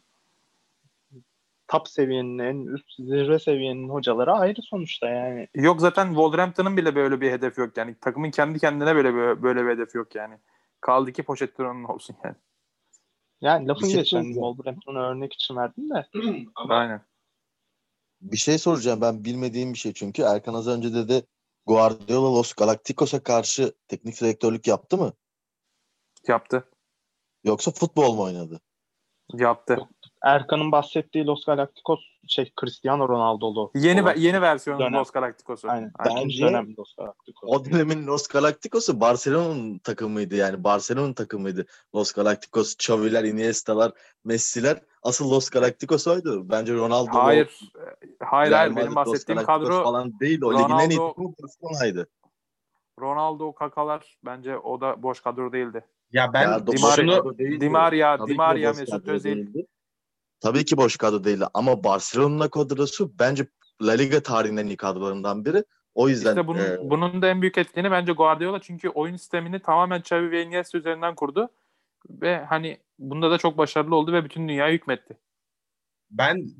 top 1.68 1.88
seviyenin 1.88 2.38
en 2.38 2.74
üst 2.74 2.96
zirve 2.98 3.38
seviyenin 3.38 3.88
hocaları 3.88 4.32
ayrı 4.32 4.62
sonuçta 4.62 5.08
yani. 5.08 5.48
Yok 5.54 5.80
zaten 5.80 6.06
Wolverhampton'ın 6.06 6.76
bile 6.76 6.94
böyle 6.94 7.20
bir 7.20 7.30
hedefi 7.30 7.60
yok 7.60 7.76
yani. 7.76 7.96
Takımın 8.00 8.30
kendi 8.30 8.58
kendine 8.58 8.94
böyle 8.96 9.14
böyle, 9.14 9.42
böyle 9.42 9.64
bir 9.64 9.70
hedefi 9.70 9.98
yok 9.98 10.14
yani. 10.14 10.38
Kaldı 10.80 11.12
ki 11.12 11.22
Pochettino'nun 11.22 11.84
olsun 11.84 12.16
yani. 12.24 12.36
Yani 13.40 13.68
lafın 13.68 13.82
Bir 13.82 13.92
şey 13.92 14.00
geçen 14.00 14.10
söyleyeceğim. 14.10 14.34
Wolverhampton'u 14.34 14.98
örnek 14.98 15.32
için 15.32 15.56
verdim 15.56 15.90
de. 15.90 16.06
Aynen. 16.68 17.02
Bir 18.20 18.36
şey 18.36 18.58
soracağım 18.58 19.00
ben 19.00 19.24
bilmediğim 19.24 19.72
bir 19.72 19.78
şey 19.78 19.92
çünkü. 19.92 20.22
Erkan 20.22 20.54
az 20.54 20.68
önce 20.68 20.94
dedi 20.94 21.22
Guardiola 21.66 22.34
Los 22.34 22.52
Galacticos'a 22.52 23.22
karşı 23.22 23.74
teknik 23.88 24.20
direktörlük 24.20 24.66
yaptı 24.66 24.96
mı? 24.96 25.12
Yaptı. 26.28 26.70
Yoksa 27.44 27.70
futbol 27.70 28.14
mu 28.14 28.22
oynadı? 28.22 28.60
Yaptı. 29.34 29.78
Erkan'ın 30.22 30.72
bahsettiği 30.72 31.26
Los 31.26 31.44
Galacticos 31.44 32.00
şey 32.28 32.52
Cristiano 32.60 33.08
Ronaldo'lu. 33.08 33.70
Yeni 33.74 34.02
olan- 34.02 34.14
yeni 34.16 34.40
versiyonu 34.40 34.80
Dönem. 34.80 34.92
Los 34.94 35.10
Galacticos'u. 35.10 35.68
Aynen. 35.70 35.92
Bence- 36.04 36.42
dönem 36.46 36.74
Los 36.78 36.94
Galacticos. 36.94 37.50
O 37.50 37.64
dönemin 37.64 38.06
Los 38.06 38.26
Galacticos'u 38.26 39.00
Barcelona'nın 39.00 39.78
takımıydı 39.78 40.34
yani. 40.36 40.64
Barcelona'nın 40.64 41.12
takımıydı. 41.14 41.66
Los 41.94 42.12
Galacticos, 42.12 42.72
Xavi'ler, 42.74 43.24
Iniesta'lar, 43.24 43.92
Messi'ler. 44.24 44.80
Asıl 45.02 45.30
Los 45.30 45.50
Galacticos 45.50 46.06
oydu. 46.06 46.50
Bence 46.50 46.74
Ronaldo 46.74 47.10
Hayır. 47.12 47.58
Hayır 48.20 48.52
hayır 48.52 48.76
benim 48.76 48.86
Los 48.86 48.94
bahsettiğim 48.96 49.40
Galacticos 49.40 49.68
kadro 49.68 49.84
falan 49.84 50.20
değil. 50.20 50.42
O 50.42 50.52
ligin 50.54 50.74
en 50.78 50.90
iyi 50.90 50.98
Ronaldo- 50.98 51.08
takımı 51.08 51.32
Barcelona'ydı. 51.42 52.08
Ronaldo, 53.00 53.52
Kakalar 53.54 54.16
bence 54.24 54.58
o 54.58 54.80
da 54.80 55.02
boş 55.02 55.20
kadro 55.20 55.52
değildi. 55.52 55.84
Ya 56.12 56.32
ben 56.32 56.42
Ya, 56.42 56.66
Di 56.66 56.66
boş 56.66 56.82
Maria- 56.82 57.16
kadro 57.16 57.38
değildi. 57.38 57.60
Di 57.60 57.68
Maria, 57.68 58.16
Tabii 58.16 58.28
Di 58.28 58.32
ki 58.32 58.36
Maria, 58.36 58.70
boş 58.70 58.78
Mesut 58.78 59.08
Özil. 59.08 59.36
değildi. 59.36 59.66
Tabii 60.40 60.64
ki 60.64 60.76
boş 60.76 60.96
kadro 60.96 61.24
değildi 61.24 61.44
ama 61.54 61.84
Barcelona 61.84 62.50
kadrosu 62.50 63.12
bence 63.18 63.46
La 63.82 63.92
Liga 63.92 64.22
tarihinin 64.22 64.56
en 64.56 64.66
iyi 64.66 64.76
kadrolarından 64.76 65.44
biri. 65.44 65.64
O 65.94 66.08
yüzden 66.08 66.30
İşte 66.30 66.46
bunun, 66.46 66.58
e, 66.58 66.90
bunun 66.90 67.22
da 67.22 67.28
en 67.28 67.42
büyük 67.42 67.58
etkeni 67.58 67.90
bence 67.90 68.12
Guardiola 68.12 68.60
çünkü 68.60 68.88
oyun 68.88 69.16
sistemini 69.16 69.60
tamamen 69.60 70.00
Xavi 70.00 70.30
ve 70.30 70.42
Iniesta 70.42 70.78
üzerinden 70.78 71.14
kurdu. 71.14 71.48
Ve 72.10 72.44
hani 72.44 72.78
bunda 72.98 73.30
da 73.30 73.38
çok 73.38 73.58
başarılı 73.58 73.96
oldu 73.96 74.12
ve 74.12 74.24
bütün 74.24 74.48
dünyaya 74.48 74.72
hükmetti. 74.72 75.18
ben 76.10 76.50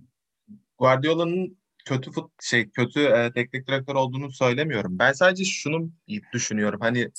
Guardiola'nın 0.78 1.58
kötü 1.84 2.12
fut 2.12 2.30
şey 2.42 2.70
kötü 2.70 3.00
e, 3.00 3.32
teknik 3.32 3.68
direktör 3.68 3.94
olduğunu 3.94 4.32
söylemiyorum. 4.32 4.98
Ben 4.98 5.12
sadece 5.12 5.44
şunu 5.44 5.90
düşünüyorum. 6.32 6.80
Hani 6.80 7.10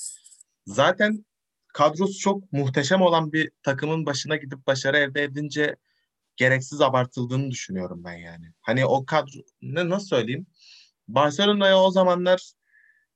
zaten 0.66 1.26
kadrosu 1.68 2.20
çok 2.20 2.54
muhteşem 2.54 3.02
olan 3.02 3.34
bir 3.34 3.52
takımın 3.64 4.06
başına 4.06 4.36
gidip 4.36 4.68
başarı 4.68 4.98
elde 4.98 5.24
edince 5.24 5.76
gereksiz 6.38 6.82
abartıldığını 6.82 7.52
düşünüyorum 7.52 8.04
ben 8.04 8.14
yani. 8.18 8.46
Hani 8.62 8.86
o 8.86 9.06
kadro 9.06 9.40
ne 9.62 9.90
nasıl 9.90 10.08
söyleyeyim? 10.08 10.48
Barcelona'ya 11.08 11.80
o 11.82 11.92
zamanlar 11.92 12.52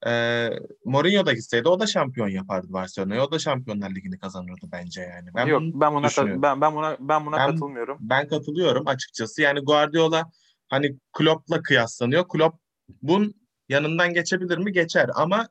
e, 0.07 0.49
Mourinho 0.85 1.25
da 1.25 1.33
gitseydi 1.33 1.69
o 1.69 1.79
da 1.79 1.87
şampiyon 1.87 2.27
yapardı 2.27 2.67
Barcelona'ya. 2.73 3.25
O 3.25 3.31
da 3.31 3.39
Şampiyonlar 3.39 3.89
Ligi'ni 3.95 4.19
kazanırdı 4.19 4.65
bence 4.71 5.01
yani. 5.01 5.29
Ben 5.35 5.45
Yok 5.47 5.61
ben 5.61 5.93
buna 5.93 6.07
ben, 6.41 6.61
ben 6.61 6.75
buna 6.75 6.97
ben 6.99 7.25
buna 7.25 7.37
Ben- 7.37 7.51
katılmıyorum. 7.51 7.97
ben 8.01 8.27
katılıyorum 8.27 8.87
açıkçası. 8.87 9.41
Yani 9.41 9.59
Guardiola 9.59 10.31
hani 10.67 10.97
Klopp'la 11.13 11.61
kıyaslanıyor. 11.61 12.27
Klopp 12.27 12.55
bunun 13.01 13.33
yanından 13.69 14.13
geçebilir 14.13 14.57
mi? 14.57 14.71
Geçer 14.71 15.09
ama 15.15 15.49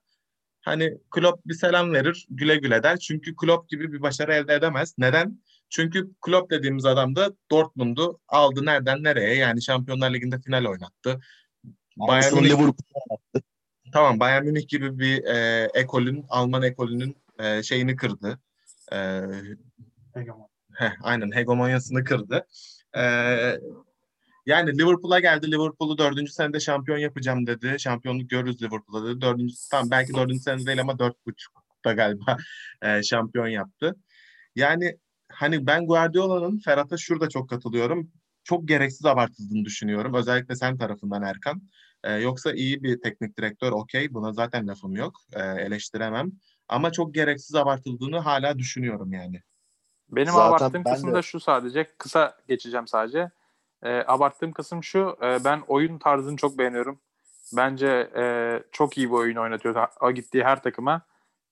hani 0.61 0.99
Klopp 1.11 1.47
bir 1.47 1.55
selam 1.55 1.93
verir, 1.93 2.27
güle 2.31 2.57
güle 2.57 2.83
der. 2.83 2.99
Çünkü 2.99 3.37
Klopp 3.37 3.69
gibi 3.69 3.93
bir 3.93 4.03
başarı 4.03 4.35
elde 4.35 4.55
edemez. 4.55 4.95
Neden? 4.99 5.39
Çünkü 5.71 6.11
Klopp 6.21 6.51
dediğimiz 6.51 6.85
adam 6.85 7.17
da 7.17 7.33
Dortmund'u 7.51 8.21
aldı 8.29 8.67
nereden 8.67 9.05
nereye? 9.05 9.35
Yani 9.35 9.63
Şampiyonlar 9.63 10.15
Ligi'nde 10.15 10.41
final 10.41 10.65
oynattı. 10.65 11.21
Bayern 11.97 12.35
Münih, 12.35 12.73
tamam 13.93 14.21
Bayern 14.21 14.45
Münih 14.45 14.69
gibi 14.69 14.99
bir 14.99 15.25
e, 15.25 15.69
ekolün, 15.75 16.25
Alman 16.29 16.63
ekolünün 16.63 17.17
e, 17.39 17.63
şeyini 17.63 17.97
kırdı. 17.97 18.41
E, 18.93 19.21
Heh, 20.81 20.93
aynen 21.03 21.33
hegemonyasını 21.33 22.05
kırdı. 22.05 22.47
Ee, 22.97 23.61
yani 24.47 24.79
Liverpool'a 24.79 25.21
geldi. 25.21 25.53
Liverpool'u 25.53 25.99
dördüncü 25.99 26.33
senede 26.33 26.61
şampiyon 26.61 26.99
yapacağım 26.99 27.47
dedi. 27.47 27.77
Şampiyonluk 27.79 28.31
görürüz 28.31 28.63
Liverpool'da 28.63 29.09
dedi. 29.09 29.21
Dördüncü, 29.21 29.55
tamam 29.71 29.91
belki 29.91 30.15
dördüncü 30.15 30.41
senede 30.41 30.67
değil 30.67 30.81
ama 30.81 30.99
dört 30.99 31.27
buçukta 31.27 31.93
galiba 31.93 32.37
e, 32.83 33.03
şampiyon 33.03 33.47
yaptı. 33.47 33.97
Yani 34.57 34.99
hani 35.33 35.67
ben 35.67 35.87
Guardiola'nın 35.87 36.59
Ferhat'a 36.59 36.97
şurada 36.97 37.29
çok 37.29 37.51
katılıyorum. 37.51 38.11
Çok 38.45 38.69
gereksiz 38.69 39.07
abartıldığını 39.07 39.65
düşünüyorum. 39.65 40.15
Özellikle 40.15 40.57
sen 40.57 40.79
tarafından 40.79 41.23
Erkan. 41.23 41.63
Ee, 42.05 42.13
yoksa 42.15 42.53
iyi 42.53 42.83
bir 42.83 43.01
teknik 43.01 43.37
direktör 43.39 43.73
okey. 43.73 44.15
Buna 44.15 44.33
zaten 44.33 44.67
lafım 44.67 44.97
yok. 44.97 45.15
Ee, 45.33 45.41
eleştiremem. 45.41 46.31
Ama 46.69 46.93
çok 46.93 47.15
gereksiz 47.15 47.55
abartıldığını 47.57 48.19
hala 48.19 48.59
düşünüyorum 48.59 49.13
yani. 49.13 49.41
Benim 50.09 50.33
Zaten 50.33 50.49
abarttığım 50.49 50.85
ben 50.85 50.93
kısım 50.95 51.11
de- 51.11 51.15
da 51.15 51.23
şu 51.23 51.41
sadece. 51.41 51.85
Kısa 51.99 52.37
geçeceğim 52.49 52.87
sadece. 52.87 53.31
Ee, 53.83 54.05
abarttığım 54.07 54.53
kısım 54.53 54.85
şu. 54.85 55.17
e, 55.23 55.45
ben 55.45 55.63
oyun 55.69 55.99
tarzını 55.99 56.37
çok 56.37 56.59
beğeniyorum. 56.59 57.01
Bence 57.57 58.11
e, 58.17 58.23
çok 58.73 58.99
iyi 58.99 59.09
bir 59.09 59.15
oyun 59.15 59.37
oynatıyor. 59.37 59.75
Ha- 59.75 59.91
O 60.01 60.13
gittiği 60.13 60.45
her 60.45 60.63
takıma. 60.63 61.03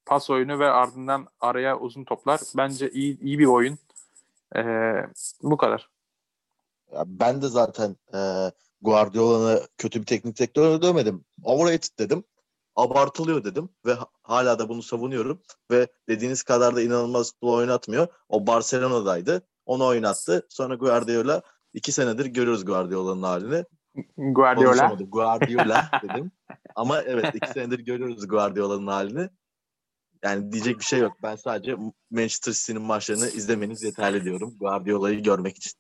Pas 0.09 0.31
oyunu 0.31 0.59
ve 0.59 0.71
ardından 0.71 1.27
araya 1.41 1.79
uzun 1.79 2.05
toplar. 2.05 2.41
Bence 2.57 2.91
iyi 2.91 3.21
iyi 3.21 3.39
bir 3.39 3.47
oyun. 3.47 3.79
Ee, 4.57 4.63
bu 5.43 5.57
kadar. 5.57 5.91
Ya 6.93 7.05
ben 7.07 7.43
de 7.43 7.49
zaten 7.49 7.97
e, 8.15 8.19
Guardiola'nı 8.83 9.61
kötü 9.79 10.01
bir 10.01 10.07
teknik 10.07 10.39
direktör 10.39 10.83
demedim. 10.83 11.25
Overrated 11.45 11.99
dedim. 11.99 12.25
Abartılıyor 12.77 13.45
dedim 13.45 13.69
ve 13.87 13.95
ha- 13.95 14.07
hala 14.23 14.59
da 14.59 14.69
bunu 14.69 14.83
savunuyorum. 14.83 15.43
Ve 15.71 15.87
dediğiniz 16.09 16.43
kadar 16.43 16.77
da 16.77 16.83
inanılmaz 16.83 17.33
futbol 17.33 17.53
oynatmıyor. 17.53 18.07
O 18.29 18.47
Barcelona'daydı. 18.47 19.43
Onu 19.67 19.87
oynattı. 19.87 20.47
Sonra 20.49 20.75
Guardiola 20.75 21.43
iki 21.75 21.93
senedir 21.93 22.27
görüyoruz 22.27 22.65
Guardiola'nın 22.65 23.23
halini. 23.23 23.65
Guardiola. 24.17 24.97
Guardiola 25.09 25.91
dedim. 26.03 26.33
Ama 26.75 27.01
evet 27.03 27.35
iki 27.35 27.49
senedir 27.51 27.79
görüyoruz 27.79 28.29
Guardiola'nın 28.29 28.87
halini. 28.87 29.29
Yani 30.25 30.53
diyecek 30.53 30.79
bir 30.79 30.85
şey 30.85 30.99
yok. 30.99 31.13
Ben 31.23 31.37
sadece 31.37 31.77
Manchester 32.11 32.53
City'nin 32.53 32.83
maçlarını 32.83 33.27
izlemeniz 33.27 33.83
yeterli 33.83 34.25
diyorum. 34.25 34.57
Guardiola'yı 34.61 35.23
görmek 35.23 35.57
için. 35.57 35.73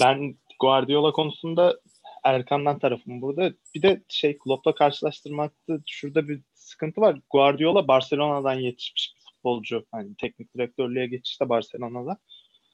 Ben 0.00 0.36
Guardiola 0.60 1.12
konusunda 1.12 1.80
Erkan'dan 2.24 2.78
tarafım 2.78 3.22
burada. 3.22 3.52
Bir 3.74 3.82
de 3.82 4.02
şey 4.08 4.38
Klopp'la 4.38 4.74
karşılaştırmakta 4.74 5.78
şurada 5.86 6.28
bir 6.28 6.42
sıkıntı 6.54 7.00
var. 7.00 7.20
Guardiola 7.30 7.88
Barcelona'dan 7.88 8.54
yetişmiş 8.54 9.14
bir 9.16 9.24
futbolcu. 9.32 9.86
Hani 9.92 10.16
teknik 10.16 10.54
direktörlüğe 10.54 11.06
geçişte 11.06 11.48
Barcelona'da. 11.48 12.18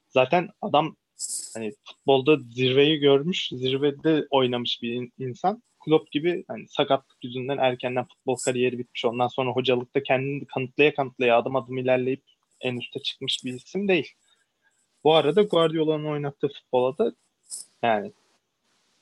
Zaten 0.09 0.49
adam 0.63 0.97
hani 1.55 1.73
futbolda 1.85 2.37
zirveyi 2.51 2.99
görmüş, 2.99 3.49
zirvede 3.49 4.27
oynamış 4.31 4.83
bir 4.83 4.93
in- 4.93 5.13
insan. 5.19 5.63
Klopp 5.85 6.13
gibi 6.13 6.45
hani 6.49 6.69
sakatlık 6.69 7.25
yüzünden 7.25 7.59
erkenden 7.59 8.05
futbol 8.05 8.37
kariyeri 8.45 8.79
bitmiş. 8.79 9.05
Ondan 9.05 9.29
sonra 9.29 9.51
hocalıkta 9.51 10.03
kendini 10.03 10.47
kanıtlaya 10.47 10.95
kanıtlaya 10.95 11.39
adım 11.39 11.57
adım 11.57 11.79
ilerleyip 11.79 12.23
en 12.61 12.77
üste 12.77 13.01
çıkmış 13.01 13.45
bir 13.45 13.55
isim 13.55 13.89
değil. 13.89 14.13
Bu 15.05 15.15
arada 15.15 15.43
Guardiola'nın 15.43 16.05
oynattığı 16.05 16.49
futbola 16.49 16.99
da 16.99 17.13
yani 17.83 18.13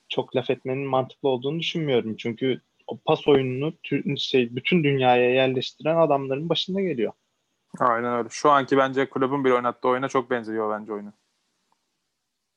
çok 0.09 0.35
laf 0.35 0.49
etmenin 0.49 0.87
mantıklı 0.87 1.29
olduğunu 1.29 1.59
düşünmüyorum. 1.59 2.15
Çünkü 2.17 2.61
o 2.87 2.97
pas 2.97 3.27
oyununu 3.27 3.73
şey 4.17 4.55
bütün 4.55 4.83
dünyaya 4.83 5.33
yerleştiren 5.33 5.97
adamların 5.97 6.49
başında 6.49 6.81
geliyor. 6.81 7.13
Aynen 7.79 8.13
öyle. 8.13 8.29
Şu 8.31 8.49
anki 8.49 8.77
bence 8.77 9.09
kulübün 9.09 9.45
bir 9.45 9.51
oynattığı 9.51 9.87
oyuna 9.87 10.09
çok 10.09 10.29
benziyor 10.31 10.79
bence 10.79 10.93
oyunu. 10.93 11.13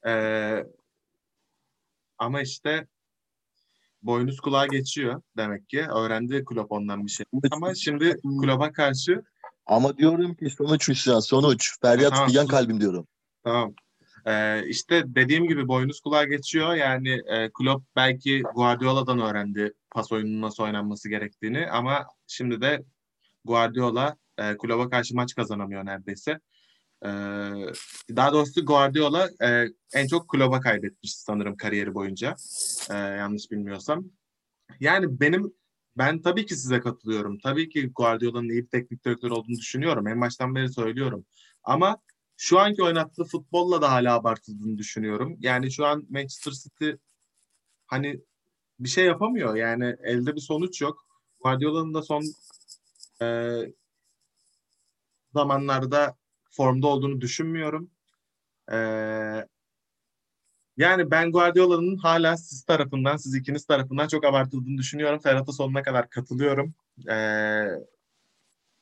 Ee, 0.07 0.65
ama 2.19 2.43
işte 2.43 2.87
boynuz 4.05 4.41
kulağa 4.41 4.67
geçiyor 4.67 5.23
demek 5.37 5.69
ki. 5.69 5.87
Öğrendi 5.97 6.45
Klopp 6.45 6.73
ondan 6.73 7.07
bir 7.07 7.11
şey. 7.11 7.27
Ama 7.51 7.75
şimdi 7.75 8.17
Klopp'a 8.43 8.73
karşı 8.73 9.23
Ama 9.67 9.97
diyorum 9.97 10.35
ki 10.35 10.51
sonuç 10.51 10.89
Hüsyan 10.89 11.21
sonuç. 11.21 11.81
Feryat 11.83 12.13
Tamam, 12.13 12.29
figan 12.29 12.47
kalbim 12.47 12.81
diyorum. 12.81 13.07
Tamam. 13.45 13.75
Ee, 14.27 14.67
işte 14.67 15.03
dediğim 15.07 15.49
gibi 15.49 15.69
boynuz 15.69 16.01
kulağa 16.01 16.25
geçiyor. 16.25 16.75
Yani 16.75 17.11
e, 17.27 17.51
Klopp 17.51 17.85
belki 17.97 18.43
Guardiola'dan 18.55 19.21
öğrendi 19.21 19.73
pas 19.91 20.13
oyununun 20.13 20.43
nasıl 20.43 20.63
oynanması 20.63 21.09
gerektiğini 21.09 21.71
ama 21.71 22.07
şimdi 22.27 22.61
de 22.61 22.85
Guardiola 23.45 24.17
e, 24.39 24.57
Klopp'a 24.57 24.91
karşı 24.91 25.17
maç 25.17 25.35
kazanamıyor 25.35 25.87
neredeyse. 25.87 26.41
Ee, 27.05 27.09
daha 28.17 28.33
doğrusu 28.33 28.67
Guardiola 28.67 29.31
e, 29.43 29.69
en 29.95 30.07
çok 30.07 30.29
Klopp'a 30.29 30.61
kaybetmiş 30.61 31.17
sanırım 31.17 31.57
kariyeri 31.57 31.95
boyunca. 31.95 32.37
E, 32.91 32.95
yanlış 32.95 33.51
bilmiyorsam. 33.51 34.05
Yani 34.81 35.21
benim 35.21 35.53
ben 35.97 36.23
tabii 36.23 36.47
ki 36.47 36.57
size 36.57 36.81
katılıyorum. 36.81 37.39
Tabii 37.39 37.69
ki 37.69 37.93
Guardiola'nın 37.95 38.49
iyi 38.49 38.63
bir 38.63 38.69
teknik 38.69 39.05
direktör 39.05 39.31
olduğunu 39.31 39.57
düşünüyorum. 39.57 40.07
En 40.09 40.21
baştan 40.21 40.55
beri 40.55 40.73
söylüyorum. 40.73 41.27
Ama 41.65 41.99
şu 42.37 42.59
anki 42.59 42.83
oynattığı 42.83 43.25
futbolla 43.25 43.83
da 43.83 43.93
hala 43.93 44.15
abartıldığını 44.15 44.79
düşünüyorum. 44.79 45.37
Yani 45.41 45.73
şu 45.73 45.87
an 45.87 46.07
Manchester 46.11 46.53
City 46.53 46.91
hani 47.87 48.21
bir 48.81 48.89
şey 48.89 49.05
yapamıyor. 49.07 49.57
Yani 49.57 49.97
elde 50.03 50.35
bir 50.37 50.41
sonuç 50.41 50.81
yok. 50.81 51.07
Guardiola'nın 51.41 51.95
da 51.95 52.03
son 52.03 52.23
e, 53.23 53.59
zamanlarda 55.35 56.17
formda 56.57 56.87
olduğunu 56.87 57.21
düşünmüyorum. 57.21 57.91
E, 58.73 58.77
yani 60.77 61.11
ben 61.11 61.33
Guardiola'nın 61.33 61.97
hala 61.97 62.37
siz 62.37 62.65
tarafından, 62.65 63.17
siz 63.17 63.35
ikiniz 63.35 63.67
tarafından 63.67 64.09
çok 64.09 64.25
abartıldığını 64.25 64.79
düşünüyorum. 64.79 65.21
Ferhat'a 65.21 65.53
sonuna 65.53 65.83
kadar 65.83 66.11
katılıyorum. 66.11 66.75
E, 67.11 67.17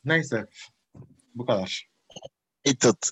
neyse. 0.04 0.46
Bu 1.34 1.46
kadar. 1.46 1.88
İtut. 2.64 3.10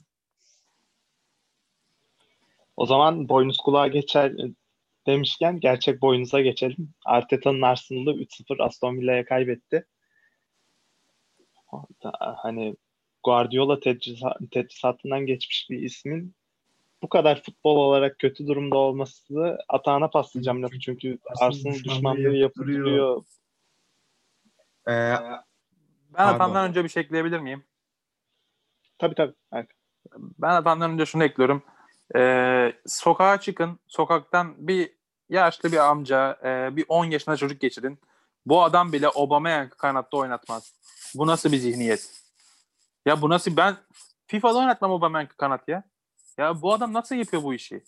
O 2.77 2.87
zaman 2.87 3.29
boynuz 3.29 3.57
kulağa 3.57 3.89
geçer 3.89 4.33
demişken 5.07 5.61
gerçek 5.61 6.03
boynuza 6.03 6.41
geçelim. 6.41 6.95
Arteta'nın 7.05 7.63
Arsenal'ı 7.63 8.11
3-0 8.11 8.63
Aston 8.63 8.97
Villa'ya 8.97 9.25
kaybetti. 9.25 9.87
Hani 12.37 12.77
Guardiola 13.25 13.75
tedrisa- 13.81 14.49
tedrisatından 14.51 15.27
geçmiş 15.27 15.67
bir 15.71 15.83
ismin 15.83 16.35
bu 17.03 17.09
kadar 17.09 17.43
futbol 17.43 17.77
olarak 17.77 18.19
kötü 18.19 18.47
durumda 18.47 18.79
olması 18.79 19.59
atağına 19.69 20.09
paslayacağım 20.11 20.63
lafı 20.63 20.79
çünkü 20.81 21.19
Arsenal 21.41 21.75
düşmanlığı 21.75 22.37
yaptırıyor. 22.37 22.87
yapılıyor. 22.87 23.23
E, 24.89 24.93
Ben 24.93 25.17
Pardon. 26.13 26.33
hatamdan 26.33 26.69
önce 26.69 26.85
bir 26.85 26.89
şey 26.89 27.03
ekleyebilir 27.03 27.39
miyim? 27.41 27.65
Tabii 28.99 29.15
tabii. 29.15 29.35
Evet. 29.53 29.67
Ben 30.19 30.49
hatamdan 30.51 30.91
önce 30.91 31.07
şunu 31.07 31.25
ekliyorum. 31.25 31.63
Ee, 32.17 32.73
sokağa 32.87 33.41
çıkın. 33.41 33.79
Sokaktan 33.87 34.55
bir 34.69 34.93
yaşlı 35.29 35.73
bir 35.73 35.77
amca, 35.77 36.39
e, 36.45 36.77
bir 36.77 36.85
10 36.89 37.05
yaşında 37.05 37.37
çocuk 37.37 37.61
geçirin. 37.61 37.99
Bu 38.47 38.63
adam 38.63 38.93
bile 38.93 39.09
Aubameyang 39.09 39.71
kanatta 39.71 40.17
oynatmaz. 40.17 40.75
Bu 41.15 41.27
nasıl 41.27 41.53
bir 41.53 41.57
zihniyet? 41.57 42.23
Ya 43.07 43.23
bu 43.23 43.29
nasıl 43.29 43.57
ben 43.57 43.77
FIFA'da 44.27 44.59
oynatmam 44.59 44.93
Aubameyang 44.93 45.29
kanat 45.37 45.69
ya. 45.69 45.85
Ya 46.39 46.63
bu 46.63 46.73
adam 46.73 46.93
nasıl 46.93 47.15
yapıyor 47.15 47.43
bu 47.43 47.55
işi? 47.55 47.85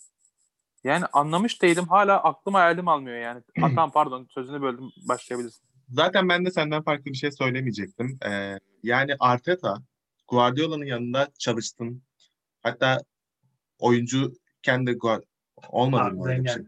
Yani 0.83 1.05
anlamış 1.05 1.61
değilim. 1.61 1.87
Hala 1.87 2.23
aklım 2.23 2.53
hayalim 2.53 2.87
almıyor 2.87 3.17
yani. 3.17 3.43
Hatam 3.59 3.91
pardon 3.91 4.27
sözünü 4.29 4.61
böldüm. 4.61 4.91
Başlayabilirsin. 5.07 5.67
Zaten 5.89 6.29
ben 6.29 6.45
de 6.45 6.51
senden 6.51 6.83
farklı 6.83 7.05
bir 7.05 7.17
şey 7.17 7.31
söylemeyecektim. 7.31 8.19
Ee, 8.25 8.59
yani 8.83 9.15
Arteta, 9.19 9.77
Guardiola'nın 10.27 10.85
yanında 10.85 11.27
çalıştın. 11.39 12.03
Hatta 12.63 12.99
oyuncu 13.79 14.33
kendi 14.61 14.93
Guard 14.93 15.23
olmadı 15.69 16.11
mı 16.15 16.29
öyle 16.29 16.43
bir 16.43 16.49
şey? 16.49 16.63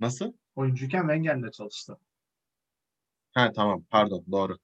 Nasıl? 0.00 0.32
Oyuncuyken 0.56 1.00
Wenger'le 1.00 1.50
çalıştı. 1.50 1.98
Ha 3.34 3.52
tamam 3.52 3.84
pardon 3.90 4.24
doğru. 4.32 4.58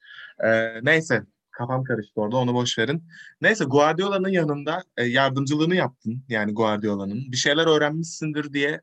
Ee, 0.44 0.84
neyse 0.84 1.22
kafam 1.60 1.84
karıştı 1.84 2.20
orada 2.20 2.36
onu 2.36 2.54
boş 2.54 2.78
verin. 2.78 3.04
Neyse 3.40 3.64
Guardiola'nın 3.64 4.28
yanında 4.28 4.82
e, 4.96 5.04
yardımcılığını 5.04 5.74
yaptın. 5.74 6.24
Yani 6.28 6.54
Guardiola'nın. 6.54 7.32
Bir 7.32 7.36
şeyler 7.36 7.66
öğrenmişsindir 7.66 8.52
diye 8.52 8.80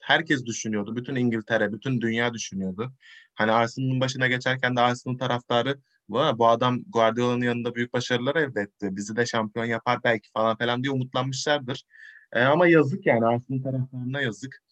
herkes 0.00 0.46
düşünüyordu. 0.46 0.96
Bütün 0.96 1.14
İngiltere, 1.16 1.72
bütün 1.72 2.00
dünya 2.00 2.34
düşünüyordu. 2.34 2.92
Hani 3.34 3.52
Arsenal'ın 3.52 4.00
başına 4.00 4.26
geçerken 4.28 4.76
de 4.76 4.80
Arsenal 4.80 5.18
taraftarı 5.18 5.78
"Vay, 6.08 6.38
bu 6.38 6.48
adam 6.48 6.80
Guardiola'nın 6.88 7.44
yanında 7.44 7.74
büyük 7.74 7.92
başarılar 7.92 8.36
elde 8.36 8.60
etti. 8.60 8.88
Bizi 8.96 9.16
de 9.16 9.26
şampiyon 9.26 9.64
yapar 9.66 9.98
belki 10.04 10.30
falan 10.32 10.56
falan 10.56 10.82
diye 10.82 10.92
umutlanmışlardır. 10.92 11.82
Ee, 12.32 12.40
ama 12.40 12.66
yazık 12.68 13.06
yani 13.06 13.26
Arsenal 13.26 13.62
taraftarına 13.62 14.20
yazık. 14.20 14.62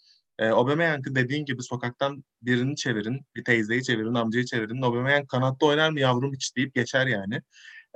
E, 0.42 0.48
Aubameyang'ı 0.48 1.14
dediğin 1.14 1.44
gibi 1.44 1.62
sokaktan 1.62 2.24
birini 2.42 2.76
çevirin, 2.76 3.26
bir 3.36 3.44
teyzeyi 3.44 3.82
çevirin, 3.84 4.14
amcayı 4.14 4.44
çevirin. 4.44 4.82
Aubameyang 4.82 5.28
kanatta 5.28 5.66
oynar 5.66 5.90
mı 5.90 6.00
yavrum 6.00 6.32
hiç 6.34 6.56
deyip 6.56 6.74
geçer 6.74 7.06
yani. 7.06 7.42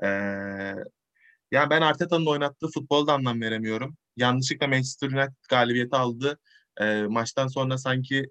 E, 0.02 0.08
yani 1.50 1.70
ben 1.70 1.80
Arteta'nın 1.82 2.26
oynattığı 2.26 2.68
futbolda 2.68 3.12
anlam 3.12 3.40
veremiyorum. 3.40 3.96
Yanlışlıkla 4.16 4.66
Manchester 4.66 5.08
United 5.08 5.34
galibiyeti 5.50 5.96
aldı. 5.96 6.38
E, 6.80 7.02
maçtan 7.02 7.46
sonra 7.48 7.78
sanki 7.78 8.30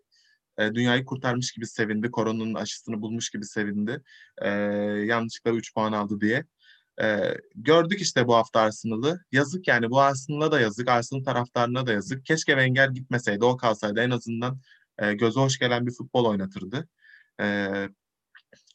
e, 0.58 0.76
dünyayı 0.76 1.06
kurtarmış 1.06 1.52
gibi 1.52 1.68
sevindi. 1.68 2.12
Koronanın 2.12 2.54
aşısını 2.54 3.02
bulmuş 3.02 3.30
gibi 3.30 3.46
sevindi. 3.46 4.04
E, 4.42 4.50
yanlışlıkla 5.06 5.52
3 5.52 5.74
puan 5.74 5.94
aldı 5.94 6.22
diye. 6.22 6.46
E, 7.02 7.38
gördük 7.56 8.02
işte 8.02 8.28
bu 8.28 8.36
hafta 8.36 8.60
Arsenal'ı. 8.60 9.20
Yazık 9.32 9.68
yani 9.68 9.90
bu 9.90 10.00
Arsenal'a 10.00 10.52
da 10.52 10.60
yazık, 10.60 10.90
Arsenal 10.90 11.24
taraftarına 11.24 11.88
da 11.88 11.94
yazık. 11.94 12.26
Keşke 12.26 12.52
Wenger 12.52 12.90
gitmeseydi, 12.90 13.46
o 13.46 13.58
kalsaydı 13.58 14.00
en 14.00 14.10
azından 14.10 14.60
e, 15.00 15.14
göze 15.14 15.40
hoş 15.40 15.60
gelen 15.60 15.88
bir 15.88 15.92
futbol 15.92 16.26
oynatırdı. 16.26 16.88
E, 17.42 17.46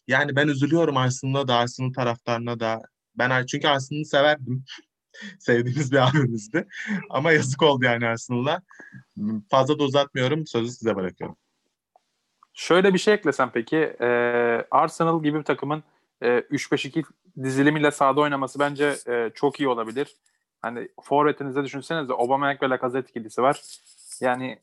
yani 0.06 0.36
ben 0.36 0.48
üzülüyorum 0.48 0.96
Arsenal'a 0.96 1.48
da, 1.48 1.56
Arsenal 1.56 1.92
taraftarına 1.92 2.60
da. 2.60 2.82
Ben 3.14 3.46
çünkü 3.46 3.68
Arsenal'ı 3.68 4.04
severdim. 4.04 4.64
Sevdiğimiz 5.38 5.92
bir 5.92 6.08
abimizdi. 6.08 6.66
Ama 7.10 7.32
yazık 7.32 7.62
oldu 7.62 7.84
yani 7.84 8.06
Arsenal'a. 8.06 8.62
Fazla 9.50 9.78
da 9.78 9.84
uzatmıyorum, 9.84 10.46
sözü 10.46 10.70
size 10.70 10.96
bırakıyorum. 10.96 11.36
Şöyle 12.54 12.94
bir 12.94 12.98
şey 12.98 13.14
eklesem 13.14 13.50
peki. 13.54 13.76
e, 13.76 14.06
Arsenal 14.70 15.22
gibi 15.22 15.38
bir 15.38 15.44
takımın 15.44 15.82
e, 16.22 16.28
3-5-2 16.28 17.04
dizilimiyle 17.42 17.90
sahada 17.90 18.20
oynaması 18.20 18.58
bence 18.58 18.96
e, 19.08 19.30
çok 19.34 19.60
iyi 19.60 19.68
olabilir. 19.68 20.16
Hani 20.62 20.88
forvetinizde 21.02 21.64
düşünsenize 21.64 22.12
Aubameyang 22.12 22.62
ve 22.62 22.68
Lacazette 22.68 23.10
ikilisi 23.10 23.42
var. 23.42 23.62
Yani 24.20 24.58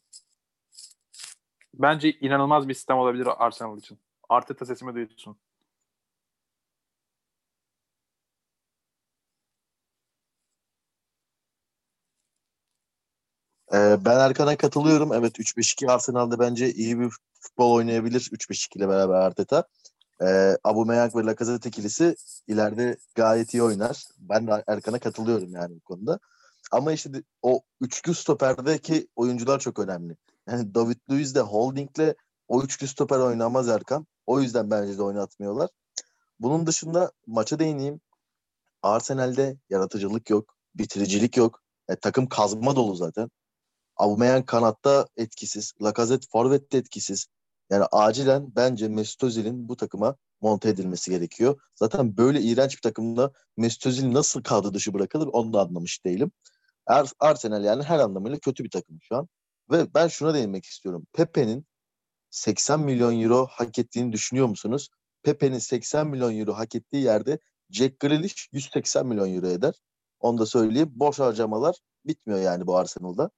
bence 1.74 2.12
inanılmaz 2.12 2.68
bir 2.68 2.74
sistem 2.74 2.98
olabilir 2.98 3.28
Arsenal 3.38 3.78
için. 3.78 4.00
Arteta 4.30 4.66
sesimi 4.66 4.96
duysun. 4.96 5.38
Ee, 13.74 13.98
ben 14.06 14.20
Erkan'a 14.20 14.58
katılıyorum. 14.58 15.14
Evet 15.14 15.40
3-5-2 15.40 15.92
Arsenal'da 15.92 16.40
bence 16.40 16.72
iyi 16.74 17.00
bir 17.00 17.10
futbol 17.40 17.72
oynayabilir 17.72 18.20
3-5-2 18.20 18.78
ile 18.78 18.90
beraber 18.90 19.14
Arteta. 19.16 19.64
Ee, 20.22 20.58
Aubameyang 20.64 21.16
ve 21.16 21.26
Lacazette 21.26 21.70
ikilisi 21.70 22.16
ileride 22.48 22.98
gayet 23.16 23.54
iyi 23.54 23.64
oynar. 23.64 24.04
Ben 24.20 24.48
de 24.48 24.64
Erkan'a 24.68 25.00
katılıyorum 25.00 25.54
yani 25.54 25.76
bu 25.76 25.80
konuda. 25.80 26.20
Ama 26.72 26.92
işte 26.92 27.10
o 27.42 27.62
üçlü 27.82 28.14
stoperdeki 28.14 29.08
oyuncular 29.16 29.60
çok 29.60 29.80
önemli. 29.80 30.18
Yani 30.50 30.76
David 30.76 30.98
Luiz 31.10 31.36
de 31.36 31.40
Holding'le 31.42 32.14
o 32.48 32.64
üçlü 32.64 32.88
stoper 32.88 33.20
oynamaz 33.20 33.70
Erkan. 33.70 34.08
O 34.26 34.42
yüzden 34.42 34.72
bence 34.72 34.98
de 34.98 35.04
oynatmıyorlar. 35.04 35.70
Bunun 36.40 36.68
dışında 36.68 37.12
maça 37.28 37.60
değineyim. 37.60 38.02
Arsenal'de 38.82 39.58
yaratıcılık 39.70 40.30
yok, 40.30 40.56
bitiricilik 40.76 41.38
yok. 41.38 41.62
E, 41.90 41.96
takım 41.96 42.30
kazma 42.30 42.76
dolu 42.76 42.96
zaten. 42.96 43.30
Aubameyang 43.98 44.46
kanatta 44.46 45.08
etkisiz. 45.18 45.74
Lacazette 45.82 46.28
forvette 46.32 46.78
etkisiz. 46.78 47.28
Yani 47.70 47.86
acilen 47.92 48.56
bence 48.56 48.88
Mesut 48.88 49.24
Özil'in 49.24 49.70
bu 49.70 49.76
takıma 49.78 50.16
monte 50.42 50.70
edilmesi 50.70 51.12
gerekiyor. 51.12 51.62
Zaten 51.76 52.18
böyle 52.18 52.42
iğrenç 52.42 52.76
bir 52.76 52.82
takımda 52.82 53.32
Mesut 53.58 53.86
Özil 53.86 54.14
nasıl 54.14 54.44
kadro 54.44 54.74
dışı 54.74 54.94
bırakılır 54.94 55.28
onu 55.28 55.54
da 55.54 55.62
anlamış 55.62 56.06
değilim. 56.06 56.32
Er, 56.88 57.08
Arsenal 57.20 57.64
yani 57.64 57.84
her 57.84 58.00
anlamıyla 58.00 58.40
kötü 58.40 58.64
bir 58.64 58.70
takım 58.70 58.98
şu 59.02 59.16
an. 59.16 59.28
Ve 59.72 59.94
ben 59.94 60.08
şuna 60.08 60.34
değinmek 60.34 60.66
istiyorum. 60.66 61.08
Pepe'nin 61.14 61.66
80 62.30 62.80
milyon 62.80 63.22
euro 63.22 63.48
hak 63.52 63.80
ettiğini 63.80 64.14
düşünüyor 64.14 64.48
musunuz? 64.48 64.90
Pepe'nin 65.24 65.60
80 65.60 66.08
milyon 66.08 66.40
euro 66.40 66.54
hak 66.54 66.76
ettiği 66.76 67.04
yerde 67.04 67.40
Jack 67.70 68.00
Grealish 68.00 68.50
180 68.52 69.08
milyon 69.08 69.34
euro 69.36 69.48
eder. 69.48 69.74
Onu 70.20 70.38
da 70.38 70.46
söyleyeyim. 70.46 70.92
Boş 70.96 71.20
harcamalar 71.20 71.76
bitmiyor 72.06 72.42
yani 72.42 72.68
bu 72.68 72.78
Arsenal'da. 72.78 73.32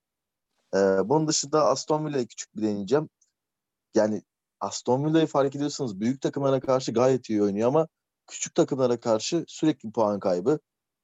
Ee, 0.75 0.77
bunun 1.09 1.27
dışında 1.27 1.65
Aston 1.65 2.05
Villa'ya 2.05 2.25
küçük 2.25 2.55
bir 2.55 2.61
değineceğim. 2.61 3.09
Yani 3.95 4.21
Aston 4.59 5.05
Villa'yı 5.05 5.27
fark 5.27 5.55
ediyorsunuz 5.55 5.99
büyük 5.99 6.21
takımlara 6.21 6.59
karşı 6.59 6.91
gayet 6.93 7.29
iyi 7.29 7.43
oynuyor 7.43 7.67
ama 7.67 7.87
küçük 8.27 8.55
takımlara 8.55 8.99
karşı 8.99 9.45
sürekli 9.47 9.91
puan 9.91 10.19
kaybı. 10.19 10.59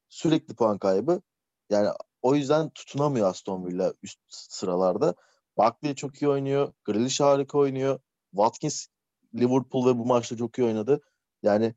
Sürekli 0.10 0.56
puan 0.56 0.78
kaybı. 0.78 1.22
Yani 1.70 1.90
o 2.22 2.36
yüzden 2.36 2.70
tutunamıyor 2.70 3.30
Aston 3.30 3.66
Villa 3.66 3.94
üst 4.04 4.20
sıralarda. 4.30 5.16
Barkley 5.58 5.96
çok 5.96 6.22
iyi 6.22 6.30
oynuyor. 6.30 6.74
Grealish 6.86 7.20
harika 7.20 7.58
oynuyor. 7.58 8.00
Watkins 8.32 8.88
Liverpool 9.36 9.88
ve 9.88 9.98
bu 9.98 10.06
maçta 10.06 10.38
çok 10.38 10.58
iyi 10.60 10.68
oynadı. 10.68 11.02
Yani 11.44 11.76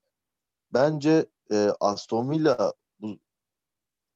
bence 0.72 1.26
e, 1.52 1.70
Aston 1.80 2.30
Villa 2.30 2.72
bu 3.00 3.18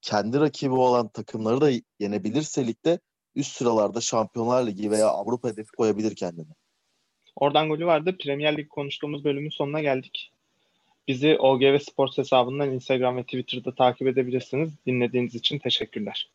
kendi 0.01 0.41
rakibi 0.41 0.75
olan 0.75 1.09
takımları 1.09 1.61
da 1.61 1.71
yenebilirse 1.99 2.67
ligde 2.67 3.01
üst 3.35 3.57
sıralarda 3.57 4.01
Şampiyonlar 4.01 4.67
Ligi 4.67 4.91
veya 4.91 5.09
Avrupa 5.09 5.49
hedefi 5.49 5.73
koyabilir 5.73 6.17
kendine. 6.17 6.55
Oradan 7.37 7.69
golü 7.69 7.87
vardı. 7.87 8.17
Premier 8.19 8.57
Lig 8.57 8.69
konuştuğumuz 8.69 9.25
bölümün 9.25 9.51
sonuna 9.51 9.81
geldik. 9.81 10.31
Bizi 11.09 11.39
OGV 11.39 11.79
Sports 11.79 12.19
hesabından 12.19 12.73
Instagram 12.73 13.17
ve 13.17 13.23
Twitter'da 13.23 13.75
takip 13.75 14.09
edebilirsiniz. 14.09 14.87
Dinlediğiniz 14.87 15.35
için 15.35 15.59
teşekkürler. 15.59 16.31